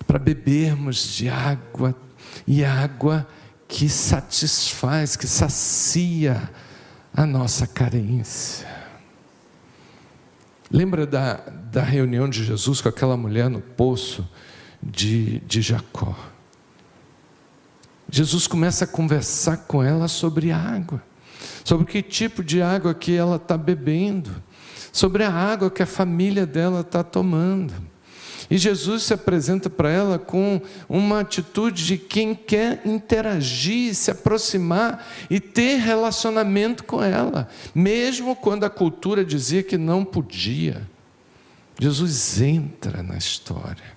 para 0.06 0.18
bebermos 0.18 1.16
de 1.16 1.28
água 1.28 1.96
e 2.46 2.64
água 2.64 3.28
que 3.68 3.90
satisfaz, 3.90 5.18
que 5.18 5.28
sacia 5.28 6.50
a 7.14 7.26
nossa 7.26 7.68
carência. 7.68 8.68
Lembra 10.72 11.06
da, 11.06 11.36
da 11.72 11.84
reunião 11.84 12.30
de 12.30 12.44
Jesus 12.44 12.80
com 12.80 12.90
aquela 12.90 13.18
mulher 13.18 13.50
no 13.50 13.62
poço 13.62 14.28
de, 14.82 15.40
de 15.42 15.62
Jacó? 15.62 16.16
Jesus 18.10 18.48
começa 18.48 18.86
a 18.86 18.88
conversar 18.88 19.58
com 19.68 19.84
ela 19.84 20.08
sobre 20.08 20.52
água, 20.52 21.02
sobre 21.64 21.86
que 21.86 22.02
tipo 22.02 22.44
de 22.44 22.62
água 22.62 22.94
que 22.94 23.14
ela 23.14 23.36
está 23.36 23.58
bebendo, 23.58 24.32
sobre 24.92 25.24
a 25.24 25.32
água 25.32 25.70
que 25.70 25.84
a 25.84 25.88
família 25.88 26.46
dela 26.46 26.82
está 26.82 27.04
tomando. 27.04 27.74
E 28.50 28.58
Jesus 28.58 29.04
se 29.04 29.14
apresenta 29.14 29.70
para 29.70 29.92
ela 29.92 30.18
com 30.18 30.62
uma 30.88 31.20
atitude 31.20 31.86
de 31.86 31.98
quem 31.98 32.34
quer 32.34 32.82
interagir, 32.86 33.94
se 33.94 34.10
aproximar 34.10 35.06
e 35.30 35.40
ter 35.40 35.78
relacionamento 35.78 36.86
com 36.86 37.04
ela, 37.04 37.50
mesmo 37.76 38.38
quando 38.38 38.64
a 38.64 38.70
cultura 38.70 39.26
dizia 39.26 39.62
que 39.62 39.78
não 39.78 40.06
podia. 40.06 40.82
Jesus 41.78 42.42
entra 42.42 43.04
na 43.04 43.18
história. 43.18 43.97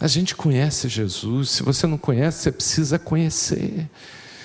A 0.00 0.06
gente 0.06 0.36
conhece 0.36 0.88
Jesus, 0.88 1.50
se 1.50 1.62
você 1.62 1.86
não 1.86 1.98
conhece, 1.98 2.42
você 2.42 2.52
precisa 2.52 2.98
conhecer. 2.98 3.88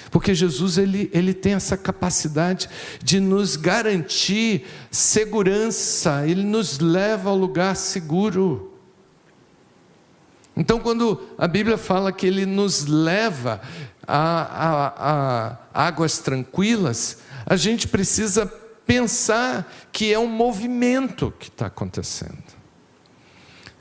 Porque 0.09 0.33
Jesus 0.33 0.77
ele, 0.77 1.09
ele 1.13 1.33
tem 1.33 1.53
essa 1.53 1.77
capacidade 1.77 2.69
de 3.03 3.19
nos 3.19 3.55
garantir 3.55 4.65
segurança, 4.89 6.25
ele 6.27 6.43
nos 6.43 6.79
leva 6.79 7.29
ao 7.29 7.37
lugar 7.37 7.75
seguro. 7.75 8.79
Então, 10.55 10.79
quando 10.79 11.21
a 11.37 11.47
Bíblia 11.47 11.77
fala 11.77 12.11
que 12.11 12.27
ele 12.27 12.45
nos 12.45 12.85
leva 12.85 13.61
a, 14.07 14.17
a, 14.17 15.57
a 15.73 15.87
águas 15.87 16.19
tranquilas, 16.19 17.19
a 17.45 17.55
gente 17.55 17.87
precisa 17.87 18.45
pensar 18.85 19.71
que 19.91 20.13
é 20.13 20.19
um 20.19 20.27
movimento 20.27 21.33
que 21.39 21.47
está 21.47 21.67
acontecendo 21.67 22.52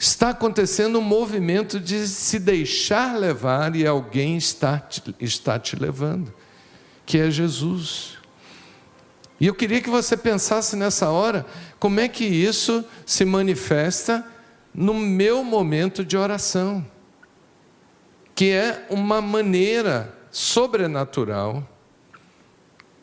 está 0.02 0.30
acontecendo 0.30 0.98
um 0.98 1.02
movimento 1.02 1.78
de 1.78 2.08
se 2.08 2.40
deixar 2.40 3.16
levar 3.16 3.76
e 3.76 3.86
alguém 3.86 4.36
está 4.36 4.76
te, 4.76 5.14
está 5.20 5.60
te 5.60 5.76
levando, 5.76 6.34
que 7.06 7.18
é 7.18 7.30
Jesus. 7.30 8.18
E 9.38 9.46
eu 9.46 9.54
queria 9.54 9.80
que 9.80 9.88
você 9.88 10.16
pensasse 10.16 10.74
nessa 10.74 11.08
hora 11.08 11.46
como 11.78 12.00
é 12.00 12.08
que 12.08 12.24
isso 12.24 12.84
se 13.06 13.24
manifesta 13.24 14.26
no 14.74 14.92
meu 14.92 15.44
momento 15.44 16.04
de 16.04 16.16
oração, 16.16 16.84
que 18.34 18.50
é 18.50 18.84
uma 18.90 19.22
maneira 19.22 20.12
sobrenatural, 20.32 21.62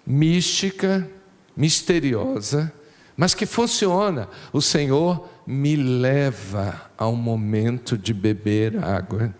mística, 0.05 1.09
misteriosa, 1.55 2.73
mas 3.15 3.33
que 3.33 3.45
funciona. 3.45 4.27
O 4.51 4.61
Senhor 4.61 5.29
me 5.51 5.75
leva 5.75 6.91
ao 6.95 7.15
momento 7.15 7.97
de 7.97 8.13
beber 8.13 8.77
água 8.83 9.33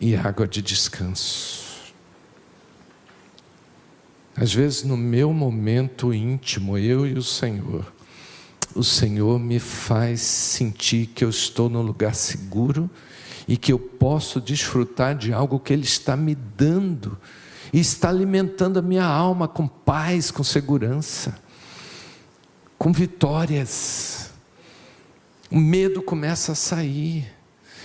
e 0.00 0.16
água 0.16 0.48
de 0.48 0.62
descanso. 0.62 1.92
Às 4.34 4.54
vezes, 4.54 4.84
no 4.84 4.96
meu 4.96 5.34
momento 5.34 6.14
íntimo, 6.14 6.78
eu 6.78 7.06
e 7.06 7.12
o 7.12 7.22
Senhor, 7.22 7.92
o 8.74 8.82
Senhor 8.82 9.38
me 9.38 9.60
faz 9.60 10.22
sentir 10.22 11.08
que 11.08 11.22
eu 11.22 11.28
estou 11.28 11.68
num 11.68 11.82
lugar 11.82 12.14
seguro 12.14 12.88
e 13.46 13.58
que 13.58 13.70
eu 13.70 13.78
posso 13.78 14.40
desfrutar 14.40 15.14
de 15.14 15.30
algo 15.30 15.60
que 15.60 15.74
Ele 15.74 15.84
está 15.84 16.16
me 16.16 16.34
dando 16.34 17.18
e 17.70 17.80
está 17.80 18.08
alimentando 18.08 18.78
a 18.78 18.82
minha 18.82 19.04
alma 19.04 19.46
com 19.46 19.68
paz, 19.68 20.30
com 20.30 20.42
segurança, 20.42 21.38
com 22.78 22.90
vitórias. 22.94 24.23
O 25.50 25.58
medo 25.58 26.02
começa 26.02 26.52
a 26.52 26.54
sair. 26.54 27.32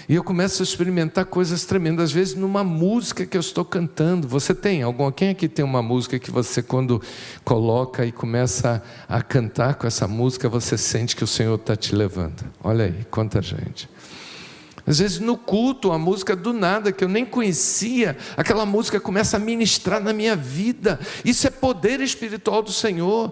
E 0.08 0.16
eu 0.16 0.24
começo 0.24 0.64
a 0.64 0.66
experimentar 0.66 1.26
coisas 1.26 1.66
tremendas, 1.66 2.06
às 2.06 2.12
vezes 2.12 2.34
numa 2.34 2.64
música 2.64 3.28
que 3.28 3.38
eu 3.38 3.42
estou 3.42 3.64
cantando. 3.64 4.28
Você 4.28 4.56
tem 4.56 4.82
algum? 4.82 5.12
Quem 5.12 5.30
aqui 5.30 5.48
tem 5.48 5.64
uma 5.64 5.84
música 5.84 6.18
que 6.18 6.32
você, 6.32 6.64
quando 6.64 7.00
coloca 7.44 8.04
e 8.04 8.12
começa 8.12 8.82
a 9.08 9.22
cantar 9.22 9.76
com 9.76 9.86
essa 9.86 10.08
música, 10.08 10.50
você 10.50 10.80
sente 10.80 11.16
que 11.16 11.24
o 11.24 11.28
Senhor 11.28 11.54
está 11.54 11.76
te 11.76 11.94
levando? 11.94 12.44
Olha 12.64 12.86
aí, 12.86 13.06
quanta 13.12 13.40
gente. 13.40 13.88
Às 14.84 14.98
vezes 14.98 15.20
no 15.20 15.38
culto, 15.38 15.92
a 15.92 16.00
música 16.00 16.36
do 16.36 16.54
nada, 16.54 16.92
que 16.92 17.04
eu 17.04 17.08
nem 17.08 17.24
conhecia, 17.24 18.18
aquela 18.36 18.66
música 18.66 19.00
começa 19.00 19.38
a 19.38 19.40
ministrar 19.40 20.02
na 20.02 20.12
minha 20.12 20.36
vida. 20.36 21.00
Isso 21.24 21.46
é 21.46 21.52
poder 21.52 22.02
espiritual 22.02 22.64
do 22.64 22.72
Senhor. 22.72 23.32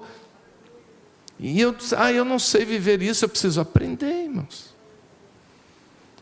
E 1.39 1.60
eu, 1.62 1.76
ah, 1.95 2.12
eu 2.12 2.26
não 2.26 2.39
sei 2.39 2.65
viver 2.65 3.02
isso, 3.02 3.23
eu 3.23 3.30
preciso 3.30 3.62
aprender, 3.62 4.23
irmãos. 4.23 4.73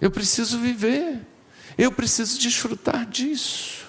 Eu 0.02 0.12
preciso 0.12 0.60
viver. 0.60 1.22
Eu 1.78 1.92
preciso 1.92 2.40
desfrutar 2.40 3.06
disso. 3.06 3.86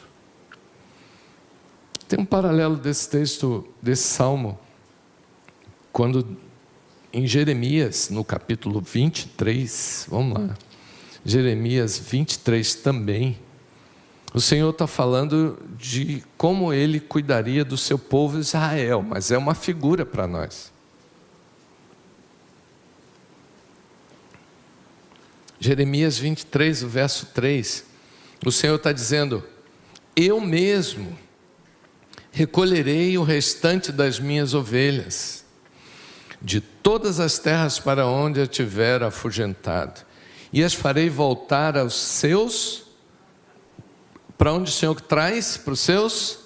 Tem 2.09 2.21
um 2.21 2.25
paralelo 2.25 2.77
desse 2.77 3.09
texto, 3.11 3.67
desse 3.83 4.05
salmo, 4.05 4.59
quando 5.93 6.37
em 7.13 7.27
Jeremias, 7.27 8.11
no 8.11 8.25
capítulo 8.25 8.81
23, 8.81 10.07
vamos 10.09 10.39
lá, 10.39 10.57
Jeremias 11.25 11.99
23 11.99 12.75
também, 12.77 13.39
o 14.33 14.41
Senhor 14.41 14.71
está 14.71 14.87
falando 14.87 15.59
de 15.79 16.23
como 16.37 16.73
ele 16.73 17.01
cuidaria 17.01 17.65
do 17.65 17.77
seu 17.77 17.99
povo 17.99 18.39
Israel, 18.39 19.03
mas 19.03 19.31
é 19.31 19.39
uma 19.39 19.55
figura 19.55 20.05
para 20.05 20.27
nós. 20.27 20.71
Jeremias 25.59 26.19
23, 26.19 26.83
o 26.83 26.89
verso 26.89 27.27
3, 27.35 27.85
o 28.45 28.53
Senhor 28.53 28.77
está 28.77 28.93
dizendo: 28.93 29.43
Eu 30.15 30.41
mesmo 30.41 31.19
recolherei 32.31 33.17
o 33.17 33.23
restante 33.23 33.91
das 33.91 34.21
minhas 34.21 34.53
ovelhas, 34.53 35.45
de 36.43 36.61
todas 36.61 37.19
as 37.19 37.39
terras 37.39 37.79
para 37.79 38.07
onde 38.07 38.41
eu 38.41 38.47
tiver 38.47 39.03
afugentado, 39.03 40.05
e 40.53 40.63
as 40.63 40.75
farei 40.75 41.09
voltar 41.09 41.77
aos 41.77 41.95
seus. 41.95 42.85
Para 44.37 44.53
onde 44.53 44.71
o 44.71 44.73
Senhor 44.73 45.01
traz? 45.01 45.57
Para 45.57 45.73
os 45.73 45.81
seus 45.81 46.41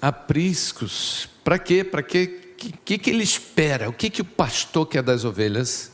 apriscos. 0.00 1.26
Para 1.42 1.58
quê? 1.58 1.82
Para 1.82 2.02
quê? 2.02 2.54
O 2.62 2.78
que, 2.84 2.98
que 2.98 3.10
ele 3.10 3.22
espera? 3.22 3.88
O 3.88 3.92
que, 3.94 4.10
que 4.10 4.20
o 4.20 4.24
pastor 4.24 4.86
quer 4.86 5.02
das 5.02 5.24
ovelhas? 5.24 5.93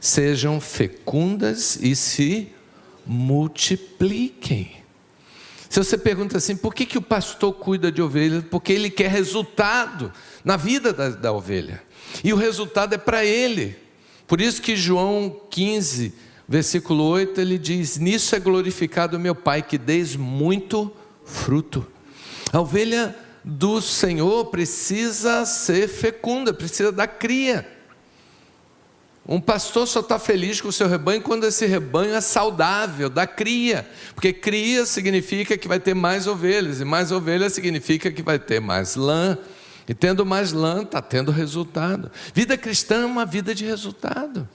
Sejam 0.00 0.60
fecundas 0.60 1.76
e 1.76 1.94
se 1.96 2.52
multipliquem. 3.06 4.76
Se 5.68 5.82
você 5.82 5.98
pergunta 5.98 6.38
assim, 6.38 6.56
por 6.56 6.74
que, 6.74 6.86
que 6.86 6.98
o 6.98 7.02
pastor 7.02 7.52
cuida 7.52 7.90
de 7.90 8.00
ovelhas? 8.00 8.44
Porque 8.50 8.72
ele 8.72 8.88
quer 8.88 9.10
resultado 9.10 10.12
na 10.44 10.56
vida 10.56 10.92
da, 10.92 11.10
da 11.10 11.32
ovelha. 11.32 11.82
E 12.22 12.32
o 12.32 12.36
resultado 12.36 12.94
é 12.94 12.98
para 12.98 13.24
ele. 13.24 13.76
Por 14.26 14.40
isso 14.40 14.62
que 14.62 14.76
João 14.76 15.40
15, 15.50 16.14
versículo 16.48 17.04
8, 17.04 17.40
ele 17.40 17.58
diz: 17.58 17.98
Nisso 17.98 18.34
é 18.34 18.40
glorificado 18.40 19.18
meu 19.18 19.34
Pai, 19.34 19.62
que 19.62 19.76
deis 19.76 20.16
muito 20.16 20.92
fruto. 21.24 21.86
A 22.52 22.60
ovelha 22.60 23.14
do 23.44 23.80
Senhor 23.80 24.46
precisa 24.46 25.44
ser 25.44 25.88
fecunda, 25.88 26.52
precisa 26.54 26.90
dar 26.90 27.06
cria. 27.06 27.75
Um 29.28 29.40
pastor 29.40 29.88
só 29.88 30.00
está 30.00 30.20
feliz 30.20 30.60
com 30.60 30.68
o 30.68 30.72
seu 30.72 30.86
rebanho 30.86 31.20
quando 31.20 31.44
esse 31.44 31.66
rebanho 31.66 32.14
é 32.14 32.20
saudável, 32.20 33.10
dá 33.10 33.26
cria. 33.26 33.84
Porque 34.14 34.32
cria 34.32 34.86
significa 34.86 35.58
que 35.58 35.66
vai 35.66 35.80
ter 35.80 35.94
mais 35.94 36.28
ovelhas, 36.28 36.80
e 36.80 36.84
mais 36.84 37.10
ovelhas 37.10 37.52
significa 37.52 38.12
que 38.12 38.22
vai 38.22 38.38
ter 38.38 38.60
mais 38.60 38.94
lã. 38.94 39.36
E 39.88 39.94
tendo 39.94 40.24
mais 40.24 40.52
lã, 40.52 40.82
está 40.82 41.02
tendo 41.02 41.32
resultado. 41.32 42.10
Vida 42.32 42.56
cristã 42.56 43.02
é 43.02 43.06
uma 43.06 43.26
vida 43.26 43.54
de 43.54 43.64
resultado. 43.64 44.48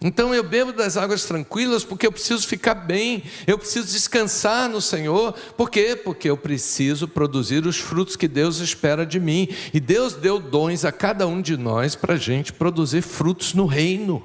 Então 0.00 0.32
eu 0.32 0.44
bebo 0.44 0.72
das 0.72 0.96
águas 0.96 1.24
tranquilas 1.24 1.84
porque 1.84 2.06
eu 2.06 2.12
preciso 2.12 2.46
ficar 2.46 2.74
bem, 2.74 3.24
eu 3.46 3.58
preciso 3.58 3.92
descansar 3.92 4.68
no 4.68 4.80
Senhor. 4.80 5.32
Por 5.56 5.70
quê? 5.70 5.96
Porque 5.96 6.30
eu 6.30 6.36
preciso 6.36 7.08
produzir 7.08 7.66
os 7.66 7.78
frutos 7.78 8.14
que 8.14 8.28
Deus 8.28 8.58
espera 8.58 9.04
de 9.04 9.18
mim. 9.18 9.48
E 9.74 9.80
Deus 9.80 10.14
deu 10.14 10.38
dons 10.38 10.84
a 10.84 10.92
cada 10.92 11.26
um 11.26 11.42
de 11.42 11.56
nós 11.56 11.96
para 11.96 12.14
a 12.14 12.18
gente 12.18 12.52
produzir 12.52 13.02
frutos 13.02 13.54
no 13.54 13.66
reino 13.66 14.22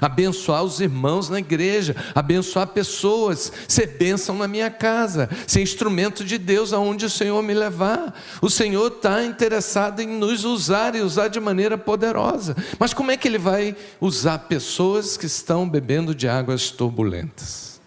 abençoar 0.00 0.62
os 0.62 0.80
irmãos 0.80 1.28
na 1.28 1.38
igreja, 1.38 1.96
abençoar 2.14 2.68
pessoas, 2.68 3.52
ser 3.68 3.86
bênção 3.98 4.36
na 4.36 4.48
minha 4.48 4.70
casa, 4.70 5.28
ser 5.46 5.62
instrumento 5.62 6.24
de 6.24 6.38
Deus 6.38 6.72
aonde 6.72 7.06
o 7.06 7.10
Senhor 7.10 7.42
me 7.42 7.54
levar. 7.54 8.18
O 8.40 8.50
Senhor 8.50 8.88
está 8.88 9.24
interessado 9.24 10.00
em 10.00 10.06
nos 10.06 10.44
usar 10.44 10.94
e 10.94 11.00
usar 11.00 11.28
de 11.28 11.40
maneira 11.40 11.78
poderosa. 11.78 12.56
Mas 12.78 12.92
como 12.92 13.10
é 13.10 13.16
que 13.16 13.28
Ele 13.28 13.38
vai 13.38 13.76
usar 14.00 14.38
pessoas 14.40 15.16
que 15.16 15.26
estão 15.26 15.68
bebendo 15.68 16.14
de 16.14 16.28
águas 16.28 16.70
turbulentas? 16.70 17.80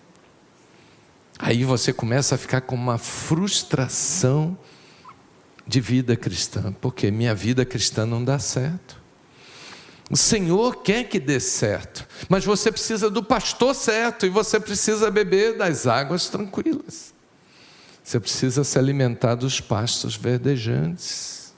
Aí 1.38 1.64
você 1.64 1.94
começa 1.94 2.36
a 2.36 2.38
ficar 2.38 2.62
com 2.62 2.76
uma 2.76 2.98
frustração 2.98 4.58
de 5.66 5.80
vida 5.80 6.18
cristã, 6.18 6.74
porque 6.82 7.10
minha 7.10 7.34
vida 7.34 7.64
cristã 7.64 8.06
não 8.06 8.24
dá 8.24 8.38
certo. 8.40 8.99
O 10.10 10.18
Senhor 10.18 10.78
quer 10.78 11.04
que 11.04 11.20
dê 11.20 11.40
certo, 11.40 12.08
mas 12.28 12.44
você 12.44 12.72
precisa 12.72 13.10
do 13.12 13.24
pastor 13.24 13.76
certo 13.76 14.26
e 14.26 14.30
você 14.30 14.60
precisa 14.60 15.12
beber 15.12 15.58
das 15.58 15.86
águas 15.86 16.28
tranquilas. 16.30 17.14
Você 18.04 18.20
precisa 18.20 18.64
se 18.64 18.80
alimentar 18.80 19.36
dos 19.36 19.62
pastos 19.62 20.16
verdejantes. 20.16 21.54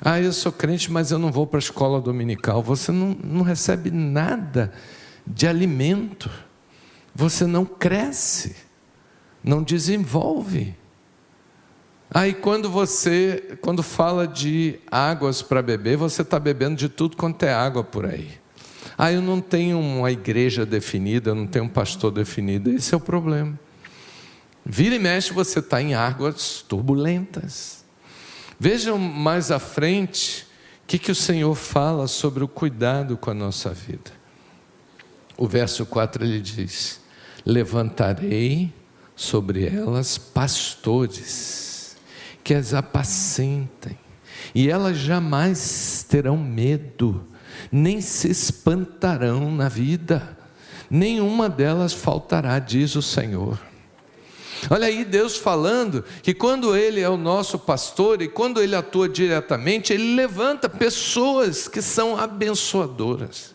Ah, 0.00 0.18
eu 0.18 0.32
sou 0.32 0.50
crente, 0.50 0.90
mas 0.90 1.10
eu 1.10 1.18
não 1.18 1.30
vou 1.30 1.46
para 1.46 1.58
a 1.58 1.60
escola 1.60 2.00
dominical. 2.00 2.62
Você 2.62 2.90
não, 2.90 3.10
não 3.22 3.42
recebe 3.42 3.90
nada 3.90 4.72
de 5.26 5.46
alimento. 5.46 6.30
Você 7.14 7.46
não 7.46 7.66
cresce, 7.66 8.56
não 9.44 9.62
desenvolve. 9.62 10.74
Aí 12.14 12.34
quando 12.34 12.68
você, 12.68 13.56
quando 13.62 13.82
fala 13.82 14.28
de 14.28 14.78
águas 14.90 15.40
para 15.40 15.62
beber, 15.62 15.96
você 15.96 16.20
está 16.20 16.38
bebendo 16.38 16.76
de 16.76 16.88
tudo 16.90 17.16
quanto 17.16 17.42
é 17.44 17.54
água 17.54 17.82
por 17.82 18.04
aí. 18.04 18.30
Ah, 18.98 19.10
eu 19.10 19.22
não 19.22 19.40
tenho 19.40 19.80
uma 19.80 20.12
igreja 20.12 20.66
definida, 20.66 21.30
eu 21.30 21.34
não 21.34 21.46
tenho 21.46 21.64
um 21.64 21.68
pastor 21.68 22.10
definido. 22.10 22.70
Esse 22.70 22.92
é 22.92 22.96
o 22.96 23.00
problema. 23.00 23.58
Vira 24.64 24.94
e 24.94 24.98
mexe, 24.98 25.32
você 25.32 25.60
está 25.60 25.80
em 25.80 25.94
águas 25.94 26.62
turbulentas. 26.68 27.82
Vejam 28.60 28.98
mais 28.98 29.50
à 29.50 29.58
frente 29.58 30.46
o 30.84 30.86
que, 30.86 30.98
que 30.98 31.10
o 31.10 31.14
Senhor 31.14 31.54
fala 31.54 32.06
sobre 32.06 32.44
o 32.44 32.48
cuidado 32.48 33.16
com 33.16 33.30
a 33.30 33.34
nossa 33.34 33.70
vida. 33.70 34.12
O 35.38 35.48
verso 35.48 35.86
4 35.86 36.22
ele 36.22 36.40
diz: 36.40 37.00
Levantarei 37.46 38.70
sobre 39.16 39.66
elas 39.66 40.18
pastores 40.18 41.71
que 42.42 42.54
as 42.54 42.74
apacentem, 42.74 43.98
e 44.54 44.68
elas 44.68 44.98
jamais 44.98 46.04
terão 46.08 46.36
medo, 46.36 47.24
nem 47.70 48.00
se 48.00 48.30
espantarão 48.30 49.50
na 49.50 49.68
vida, 49.68 50.36
nenhuma 50.90 51.48
delas 51.48 51.92
faltará, 51.92 52.58
diz 52.58 52.94
o 52.96 53.02
Senhor. 53.02 53.58
Olha 54.70 54.86
aí 54.86 55.04
Deus 55.04 55.36
falando 55.36 56.04
que 56.22 56.32
quando 56.32 56.76
Ele 56.76 57.00
é 57.00 57.08
o 57.08 57.16
nosso 57.16 57.58
pastor 57.58 58.22
e 58.22 58.28
quando 58.28 58.62
Ele 58.62 58.76
atua 58.76 59.08
diretamente, 59.08 59.92
Ele 59.92 60.14
levanta 60.14 60.68
pessoas 60.68 61.66
que 61.66 61.82
são 61.82 62.16
abençoadoras. 62.16 63.54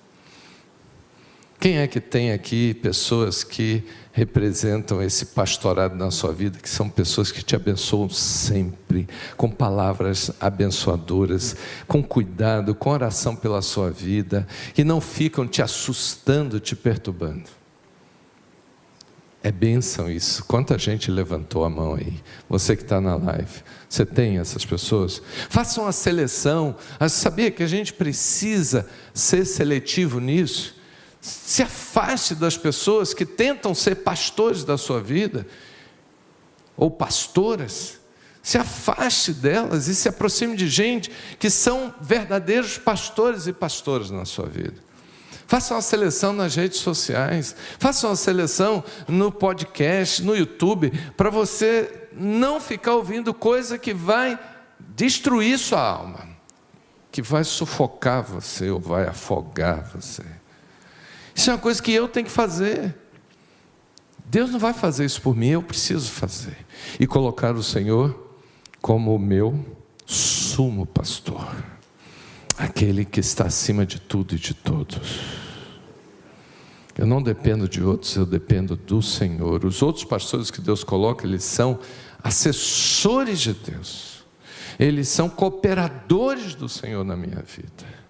Quem 1.60 1.78
é 1.78 1.88
que 1.88 2.00
tem 2.00 2.32
aqui 2.32 2.73
pessoas 2.76 3.43
que 3.43 3.84
representam 4.17 4.99
esse 4.99 5.27
pastorado 5.27 5.95
na 5.95 6.10
sua 6.10 6.34
vida, 6.34 6.58
que 6.58 6.67
são 6.67 6.89
pessoas 6.89 7.32
que 7.32 7.43
te 7.43 7.56
abençoam 7.56 8.10
sempre, 8.10 9.08
com 9.38 9.47
palavras 9.47 10.32
abençoadoras, 10.39 11.56
com 11.88 12.01
cuidado, 12.01 12.73
com 12.73 12.89
oração 12.89 13.36
pela 13.36 13.62
sua 13.62 13.91
vida, 13.91 14.47
que 14.73 14.84
não 14.84 14.99
ficam 14.99 15.47
te 15.47 15.62
assustando, 15.62 16.60
te 16.60 16.75
perturbando. 16.75 17.43
É 19.43 19.51
bênção 19.51 20.10
isso. 20.10 20.43
Quanta 20.45 20.80
gente 20.80 21.12
levantou 21.12 21.63
a 21.63 21.69
mão 21.69 21.93
aí? 21.93 22.15
Você 22.49 22.75
que 22.75 22.82
está 22.82 22.99
na 22.99 23.15
live, 23.15 23.62
você 23.88 24.03
tem 24.03 24.39
essas 24.39 24.65
pessoas? 24.65 25.21
Façam 25.47 25.86
a 25.86 25.91
seleção. 25.91 26.75
Sabia 27.08 27.51
que 27.51 27.62
a 27.62 27.67
gente 27.67 27.93
precisa 27.93 28.89
ser 29.13 29.45
seletivo 29.45 30.19
nisso? 30.19 30.76
Se 31.27 31.61
afaste 31.61 32.33
das 32.33 32.57
pessoas 32.57 33.13
que 33.13 33.25
tentam 33.25 33.75
ser 33.75 33.95
pastores 33.95 34.63
da 34.63 34.77
sua 34.77 35.01
vida 35.01 35.45
ou 36.75 36.89
pastoras, 36.89 37.99
se 38.41 38.57
afaste 38.57 39.33
delas 39.33 39.87
e 39.87 39.95
se 39.95 40.07
aproxime 40.07 40.55
de 40.55 40.69
gente 40.69 41.11
que 41.37 41.49
são 41.49 41.93
verdadeiros 41.99 42.77
pastores 42.77 43.45
e 43.45 43.51
pastoras 43.51 44.09
na 44.09 44.23
sua 44.23 44.45
vida. 44.45 44.87
Faça 45.47 45.73
uma 45.73 45.81
seleção 45.81 46.31
nas 46.31 46.55
redes 46.55 46.79
sociais, 46.79 47.55
faça 47.77 48.07
uma 48.07 48.15
seleção 48.15 48.83
no 49.07 49.31
podcast, 49.31 50.23
no 50.23 50.35
YouTube, 50.35 50.91
para 51.17 51.29
você 51.29 52.07
não 52.13 52.61
ficar 52.61 52.95
ouvindo 52.95 53.33
coisa 53.33 53.77
que 53.77 53.93
vai 53.93 54.39
destruir 54.79 55.59
sua 55.59 55.81
alma, 55.81 56.27
que 57.11 57.21
vai 57.21 57.43
sufocar 57.43 58.23
você 58.23 58.69
ou 58.69 58.79
vai 58.79 59.07
afogar 59.07 59.89
você. 59.93 60.37
Isso 61.38 61.52
é 61.52 61.54
uma 61.54 61.60
coisa 61.60 61.82
que 61.84 61.91
eu 61.91 62.08
tenho 62.08 62.26
que 62.26 62.32
fazer. 62.32 62.95
Deus 64.26 64.50
não 64.50 64.58
vai 64.58 64.73
fazer 64.73 65.06
isso 65.06 65.21
por 65.21 65.36
mim, 65.36 65.50
eu 65.50 65.62
preciso 65.62 66.10
fazer. 66.10 66.58
E 67.00 67.06
colocar 67.06 67.56
o 67.56 67.62
Senhor 67.62 68.36
como 68.82 69.13
o 69.13 69.19
meu 69.19 69.63
sumo 70.04 70.84
pastor, 70.84 71.56
aquele 72.58 73.06
que 73.06 73.19
está 73.19 73.45
acima 73.45 73.86
de 73.86 74.02
tudo 74.02 74.34
e 74.34 74.39
de 74.39 74.56
todos. 74.56 75.21
Eu 76.97 77.06
não 77.06 77.21
dependo 77.21 77.69
de 77.69 77.84
outros, 77.84 78.15
eu 78.15 78.26
dependo 78.26 78.76
do 78.76 79.00
Senhor. 79.04 79.63
Os 79.63 79.84
outros 79.84 80.04
pastores 80.04 80.50
que 80.50 80.60
Deus 80.60 80.84
coloca, 80.84 81.28
eles 81.28 81.43
são 81.43 81.80
assessores 82.23 83.39
de 83.39 83.54
Deus, 83.54 84.26
eles 84.80 85.08
são 85.08 85.30
cooperadores 85.30 86.56
do 86.56 86.67
Senhor 86.67 87.04
na 87.04 87.15
minha 87.15 87.43
vida. 87.43 88.07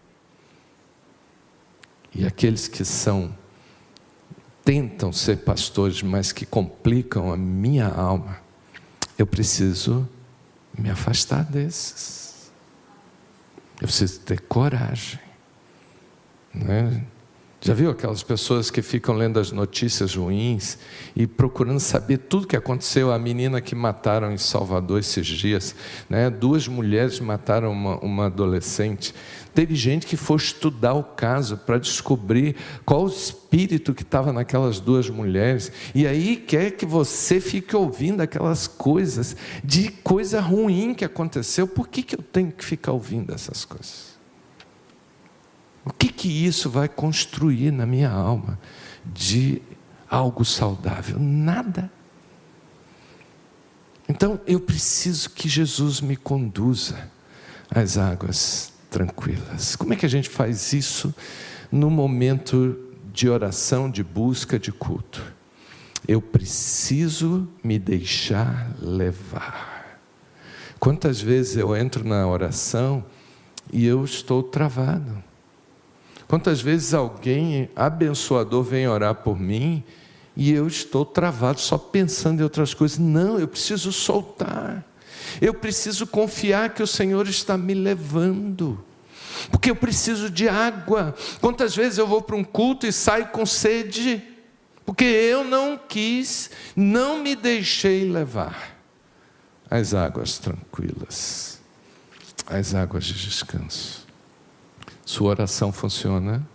E 2.17 2.25
aqueles 2.25 2.67
que 2.67 2.83
são 2.83 3.33
tentam 4.65 5.13
ser 5.13 5.37
pastores, 5.37 6.01
mas 6.01 6.31
que 6.31 6.45
complicam 6.45 7.31
a 7.31 7.37
minha 7.37 7.87
alma, 7.87 8.39
eu 9.17 9.25
preciso 9.25 10.09
me 10.77 10.89
afastar 10.89 11.43
desses. 11.43 12.51
Eu 13.79 13.87
preciso 13.87 14.19
ter 14.21 14.41
coragem. 14.41 15.19
Né? 16.53 17.05
Já 17.59 17.73
viu 17.73 17.89
aquelas 17.89 18.21
pessoas 18.21 18.69
que 18.69 18.83
ficam 18.83 19.15
lendo 19.15 19.39
as 19.39 19.51
notícias 19.51 20.15
ruins 20.15 20.77
e 21.15 21.25
procurando 21.25 21.79
saber 21.79 22.19
tudo 22.19 22.43
o 22.43 22.47
que 22.47 22.55
aconteceu? 22.55 23.11
A 23.11 23.17
menina 23.17 23.59
que 23.59 23.73
mataram 23.73 24.31
em 24.31 24.37
Salvador 24.37 24.99
esses 24.99 25.25
dias, 25.25 25.75
né? 26.07 26.29
duas 26.29 26.67
mulheres 26.67 27.19
mataram 27.19 27.71
uma, 27.71 27.97
uma 27.97 28.25
adolescente. 28.27 29.13
Teve 29.55 29.73
gente 29.73 30.05
que 30.05 30.15
foi 30.15 30.37
estudar 30.37 30.93
o 30.93 31.03
caso 31.03 31.57
para 31.57 31.79
descobrir 31.79 32.55
qual 32.85 33.05
o 33.05 33.09
espírito 33.09 33.91
que 33.91 34.03
estava 34.03 34.31
naquelas 34.31 34.79
duas 34.79 35.09
mulheres. 35.09 35.71
E 35.95 36.05
aí 36.05 36.37
quer 36.37 36.71
que 36.71 36.85
você 36.85 37.41
fique 37.41 37.75
ouvindo 37.75 38.21
aquelas 38.21 38.67
coisas 38.67 39.35
de 39.63 39.89
coisa 39.89 40.39
ruim 40.39 40.93
que 40.93 41.03
aconteceu. 41.03 41.67
Por 41.67 41.87
que, 41.87 42.03
que 42.03 42.15
eu 42.15 42.21
tenho 42.21 42.51
que 42.51 42.63
ficar 42.63 42.91
ouvindo 42.91 43.33
essas 43.33 43.65
coisas? 43.65 44.16
O 45.87 45.93
que, 45.93 46.09
que 46.09 46.27
isso 46.27 46.69
vai 46.69 46.89
construir 46.89 47.71
na 47.71 47.85
minha 47.85 48.11
alma 48.11 48.59
de 49.05 49.61
algo 50.09 50.43
saudável? 50.43 51.17
Nada. 51.17 51.89
Então 54.09 54.37
eu 54.45 54.59
preciso 54.59 55.29
que 55.29 55.47
Jesus 55.47 56.01
me 56.01 56.17
conduza 56.17 57.09
às 57.73 57.97
águas 57.97 58.73
tranquilas. 58.89 59.77
Como 59.77 59.93
é 59.93 59.95
que 59.95 60.05
a 60.05 60.09
gente 60.09 60.27
faz 60.27 60.73
isso 60.73 61.15
no 61.71 61.89
momento 61.89 62.77
de 63.13 63.29
oração, 63.29 63.89
de 63.89 64.03
busca, 64.03 64.59
de 64.59 64.73
culto? 64.73 65.23
Eu 66.05 66.21
preciso 66.21 67.47
me 67.63 67.79
deixar 67.79 68.75
levar. 68.81 70.01
Quantas 70.81 71.21
vezes 71.21 71.55
eu 71.55 71.73
entro 71.77 72.05
na 72.05 72.27
oração 72.27 73.05
e 73.71 73.85
eu 73.85 74.03
estou 74.03 74.43
travado? 74.43 75.26
Quantas 76.27 76.61
vezes 76.61 76.93
alguém 76.93 77.69
abençoador 77.75 78.63
vem 78.63 78.87
orar 78.87 79.15
por 79.15 79.39
mim 79.39 79.83
e 80.35 80.51
eu 80.51 80.67
estou 80.67 81.05
travado 81.05 81.59
só 81.59 81.77
pensando 81.77 82.41
em 82.41 82.43
outras 82.43 82.73
coisas? 82.73 82.97
Não, 82.97 83.39
eu 83.39 83.47
preciso 83.47 83.91
soltar. 83.91 84.85
Eu 85.41 85.53
preciso 85.53 86.05
confiar 86.05 86.73
que 86.73 86.83
o 86.83 86.87
Senhor 86.87 87.27
está 87.27 87.57
me 87.57 87.73
levando. 87.73 88.83
Porque 89.51 89.69
eu 89.69 89.75
preciso 89.75 90.29
de 90.29 90.49
água. 90.49 91.15
Quantas 91.39 91.75
vezes 91.75 91.97
eu 91.97 92.07
vou 92.07 92.21
para 92.21 92.35
um 92.35 92.43
culto 92.43 92.85
e 92.85 92.91
saio 92.91 93.27
com 93.27 93.45
sede? 93.45 94.21
Porque 94.85 95.03
eu 95.03 95.43
não 95.43 95.77
quis, 95.77 96.49
não 96.75 97.21
me 97.21 97.35
deixei 97.35 98.09
levar 98.09 98.77
às 99.69 99.93
águas 99.93 100.37
tranquilas, 100.37 101.59
às 102.45 102.73
águas 102.73 103.03
de 103.05 103.13
descanso. 103.13 103.96
Sua 105.07 105.29
oração 105.29 105.71
funciona? 105.71 106.45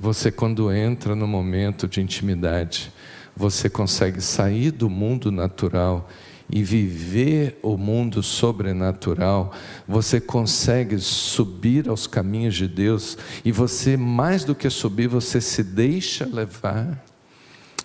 Você, 0.00 0.32
quando 0.32 0.72
entra 0.72 1.14
no 1.14 1.26
momento 1.26 1.86
de 1.86 2.00
intimidade, 2.00 2.90
você 3.36 3.68
consegue 3.68 4.22
sair 4.22 4.70
do 4.70 4.88
mundo 4.88 5.30
natural 5.30 6.08
e 6.48 6.64
viver 6.64 7.58
o 7.62 7.76
mundo 7.76 8.22
sobrenatural, 8.22 9.52
você 9.86 10.18
consegue 10.18 10.98
subir 10.98 11.86
aos 11.86 12.06
caminhos 12.06 12.54
de 12.54 12.66
Deus 12.66 13.18
e 13.44 13.52
você, 13.52 13.94
mais 13.94 14.42
do 14.42 14.54
que 14.54 14.70
subir, 14.70 15.06
você 15.06 15.42
se 15.42 15.62
deixa 15.62 16.24
levar. 16.24 17.04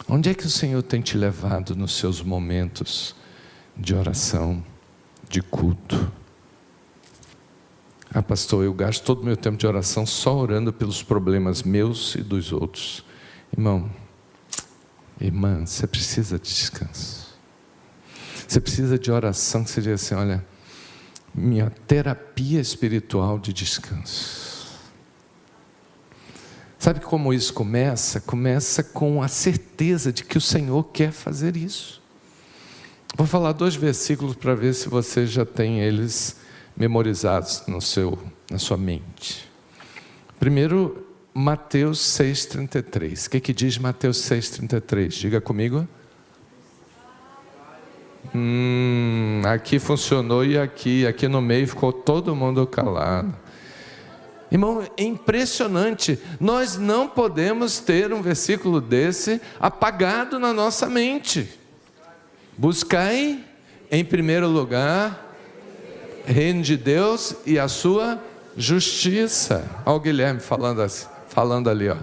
Onde 0.08 0.30
é 0.30 0.34
que 0.34 0.46
o 0.46 0.50
Senhor 0.50 0.82
tem 0.84 1.02
te 1.02 1.18
levado 1.18 1.76
nos 1.76 1.98
seus 1.98 2.22
momentos 2.22 3.14
de 3.76 3.94
oração, 3.94 4.64
de 5.28 5.42
culto? 5.42 6.19
Ah, 8.12 8.24
pastor, 8.24 8.64
eu 8.66 8.74
gasto 8.74 9.04
todo 9.04 9.22
o 9.22 9.26
meu 9.26 9.38
tempo 9.38 9.56
de 9.56 9.68
oração 9.68 10.04
só 10.04 10.36
orando 10.36 10.74
pelos 10.74 11.04
problemas 11.04 11.62
meus 11.62 12.16
e 12.16 12.22
dos 12.22 12.52
outros. 12.52 13.06
Irmão, 13.56 13.90
irmã, 15.22 15.64
você 15.64 15.86
precisa 15.86 16.40
de 16.40 16.50
descanso. 16.50 17.38
Você 18.48 18.60
precisa 18.60 18.98
de 18.98 19.12
oração 19.12 19.64
que 19.64 19.70
você 19.70 19.82
diga 19.82 19.94
assim: 19.94 20.16
olha, 20.16 20.44
minha 21.36 21.70
terapia 21.86 22.60
espiritual 22.60 23.38
de 23.38 23.54
descanso. 23.54 24.50
Sabe 26.80 27.02
como 27.02 27.32
isso 27.32 27.54
começa? 27.54 28.20
Começa 28.22 28.82
com 28.82 29.22
a 29.22 29.28
certeza 29.28 30.12
de 30.12 30.24
que 30.24 30.38
o 30.38 30.42
Senhor 30.42 30.84
quer 30.86 31.12
fazer 31.12 31.56
isso. 31.56 32.02
Vou 33.16 33.28
falar 33.28 33.52
dois 33.52 33.76
versículos 33.76 34.36
para 34.36 34.56
ver 34.56 34.74
se 34.74 34.90
você 34.90 35.28
já 35.28 35.46
tem 35.46 35.82
eles 35.82 36.38
memorizados 36.80 37.64
no 37.68 37.82
seu, 37.82 38.18
na 38.50 38.58
sua 38.58 38.78
mente. 38.78 39.50
Primeiro, 40.40 41.06
Mateus 41.34 42.00
6,33. 42.00 43.28
O 43.28 43.30
que, 43.30 43.40
que 43.42 43.54
diz 43.54 43.78
Mateus 43.78 44.18
6,33? 44.20 45.10
Diga 45.10 45.42
comigo. 45.42 45.86
Hum, 48.34 49.42
aqui 49.46 49.78
funcionou 49.78 50.46
e 50.46 50.58
aqui, 50.58 51.06
aqui 51.06 51.28
no 51.28 51.42
meio 51.42 51.68
ficou 51.68 51.92
todo 51.92 52.36
mundo 52.36 52.66
calado. 52.66 53.36
Irmão, 54.52 54.84
é 54.98 55.04
impressionante. 55.04 56.18
Nós 56.40 56.78
não 56.78 57.08
podemos 57.08 57.80
ter 57.80 58.14
um 58.14 58.22
versículo 58.22 58.80
desse 58.80 59.42
apagado 59.60 60.40
na 60.40 60.54
nossa 60.54 60.90
mente. 60.90 61.50
Buscai, 62.58 63.44
em 63.92 64.04
primeiro 64.04 64.48
lugar, 64.48 65.29
reino 66.30 66.62
de 66.62 66.78
Deus 66.78 67.36
e 67.46 67.58
a 67.58 67.68
sua 67.68 68.22
justiça. 68.56 69.68
Olha 69.86 69.96
o 69.96 70.00
Guilherme 70.00 70.40
falando, 70.40 70.82
assim, 70.82 71.08
falando 71.28 71.70
ali, 71.70 71.90
ó. 71.90 71.98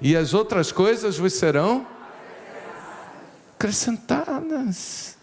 E 0.00 0.16
as 0.16 0.34
outras 0.34 0.72
coisas 0.72 1.18
vos 1.18 1.34
serão 1.34 1.86
acrescentadas. 3.54 5.16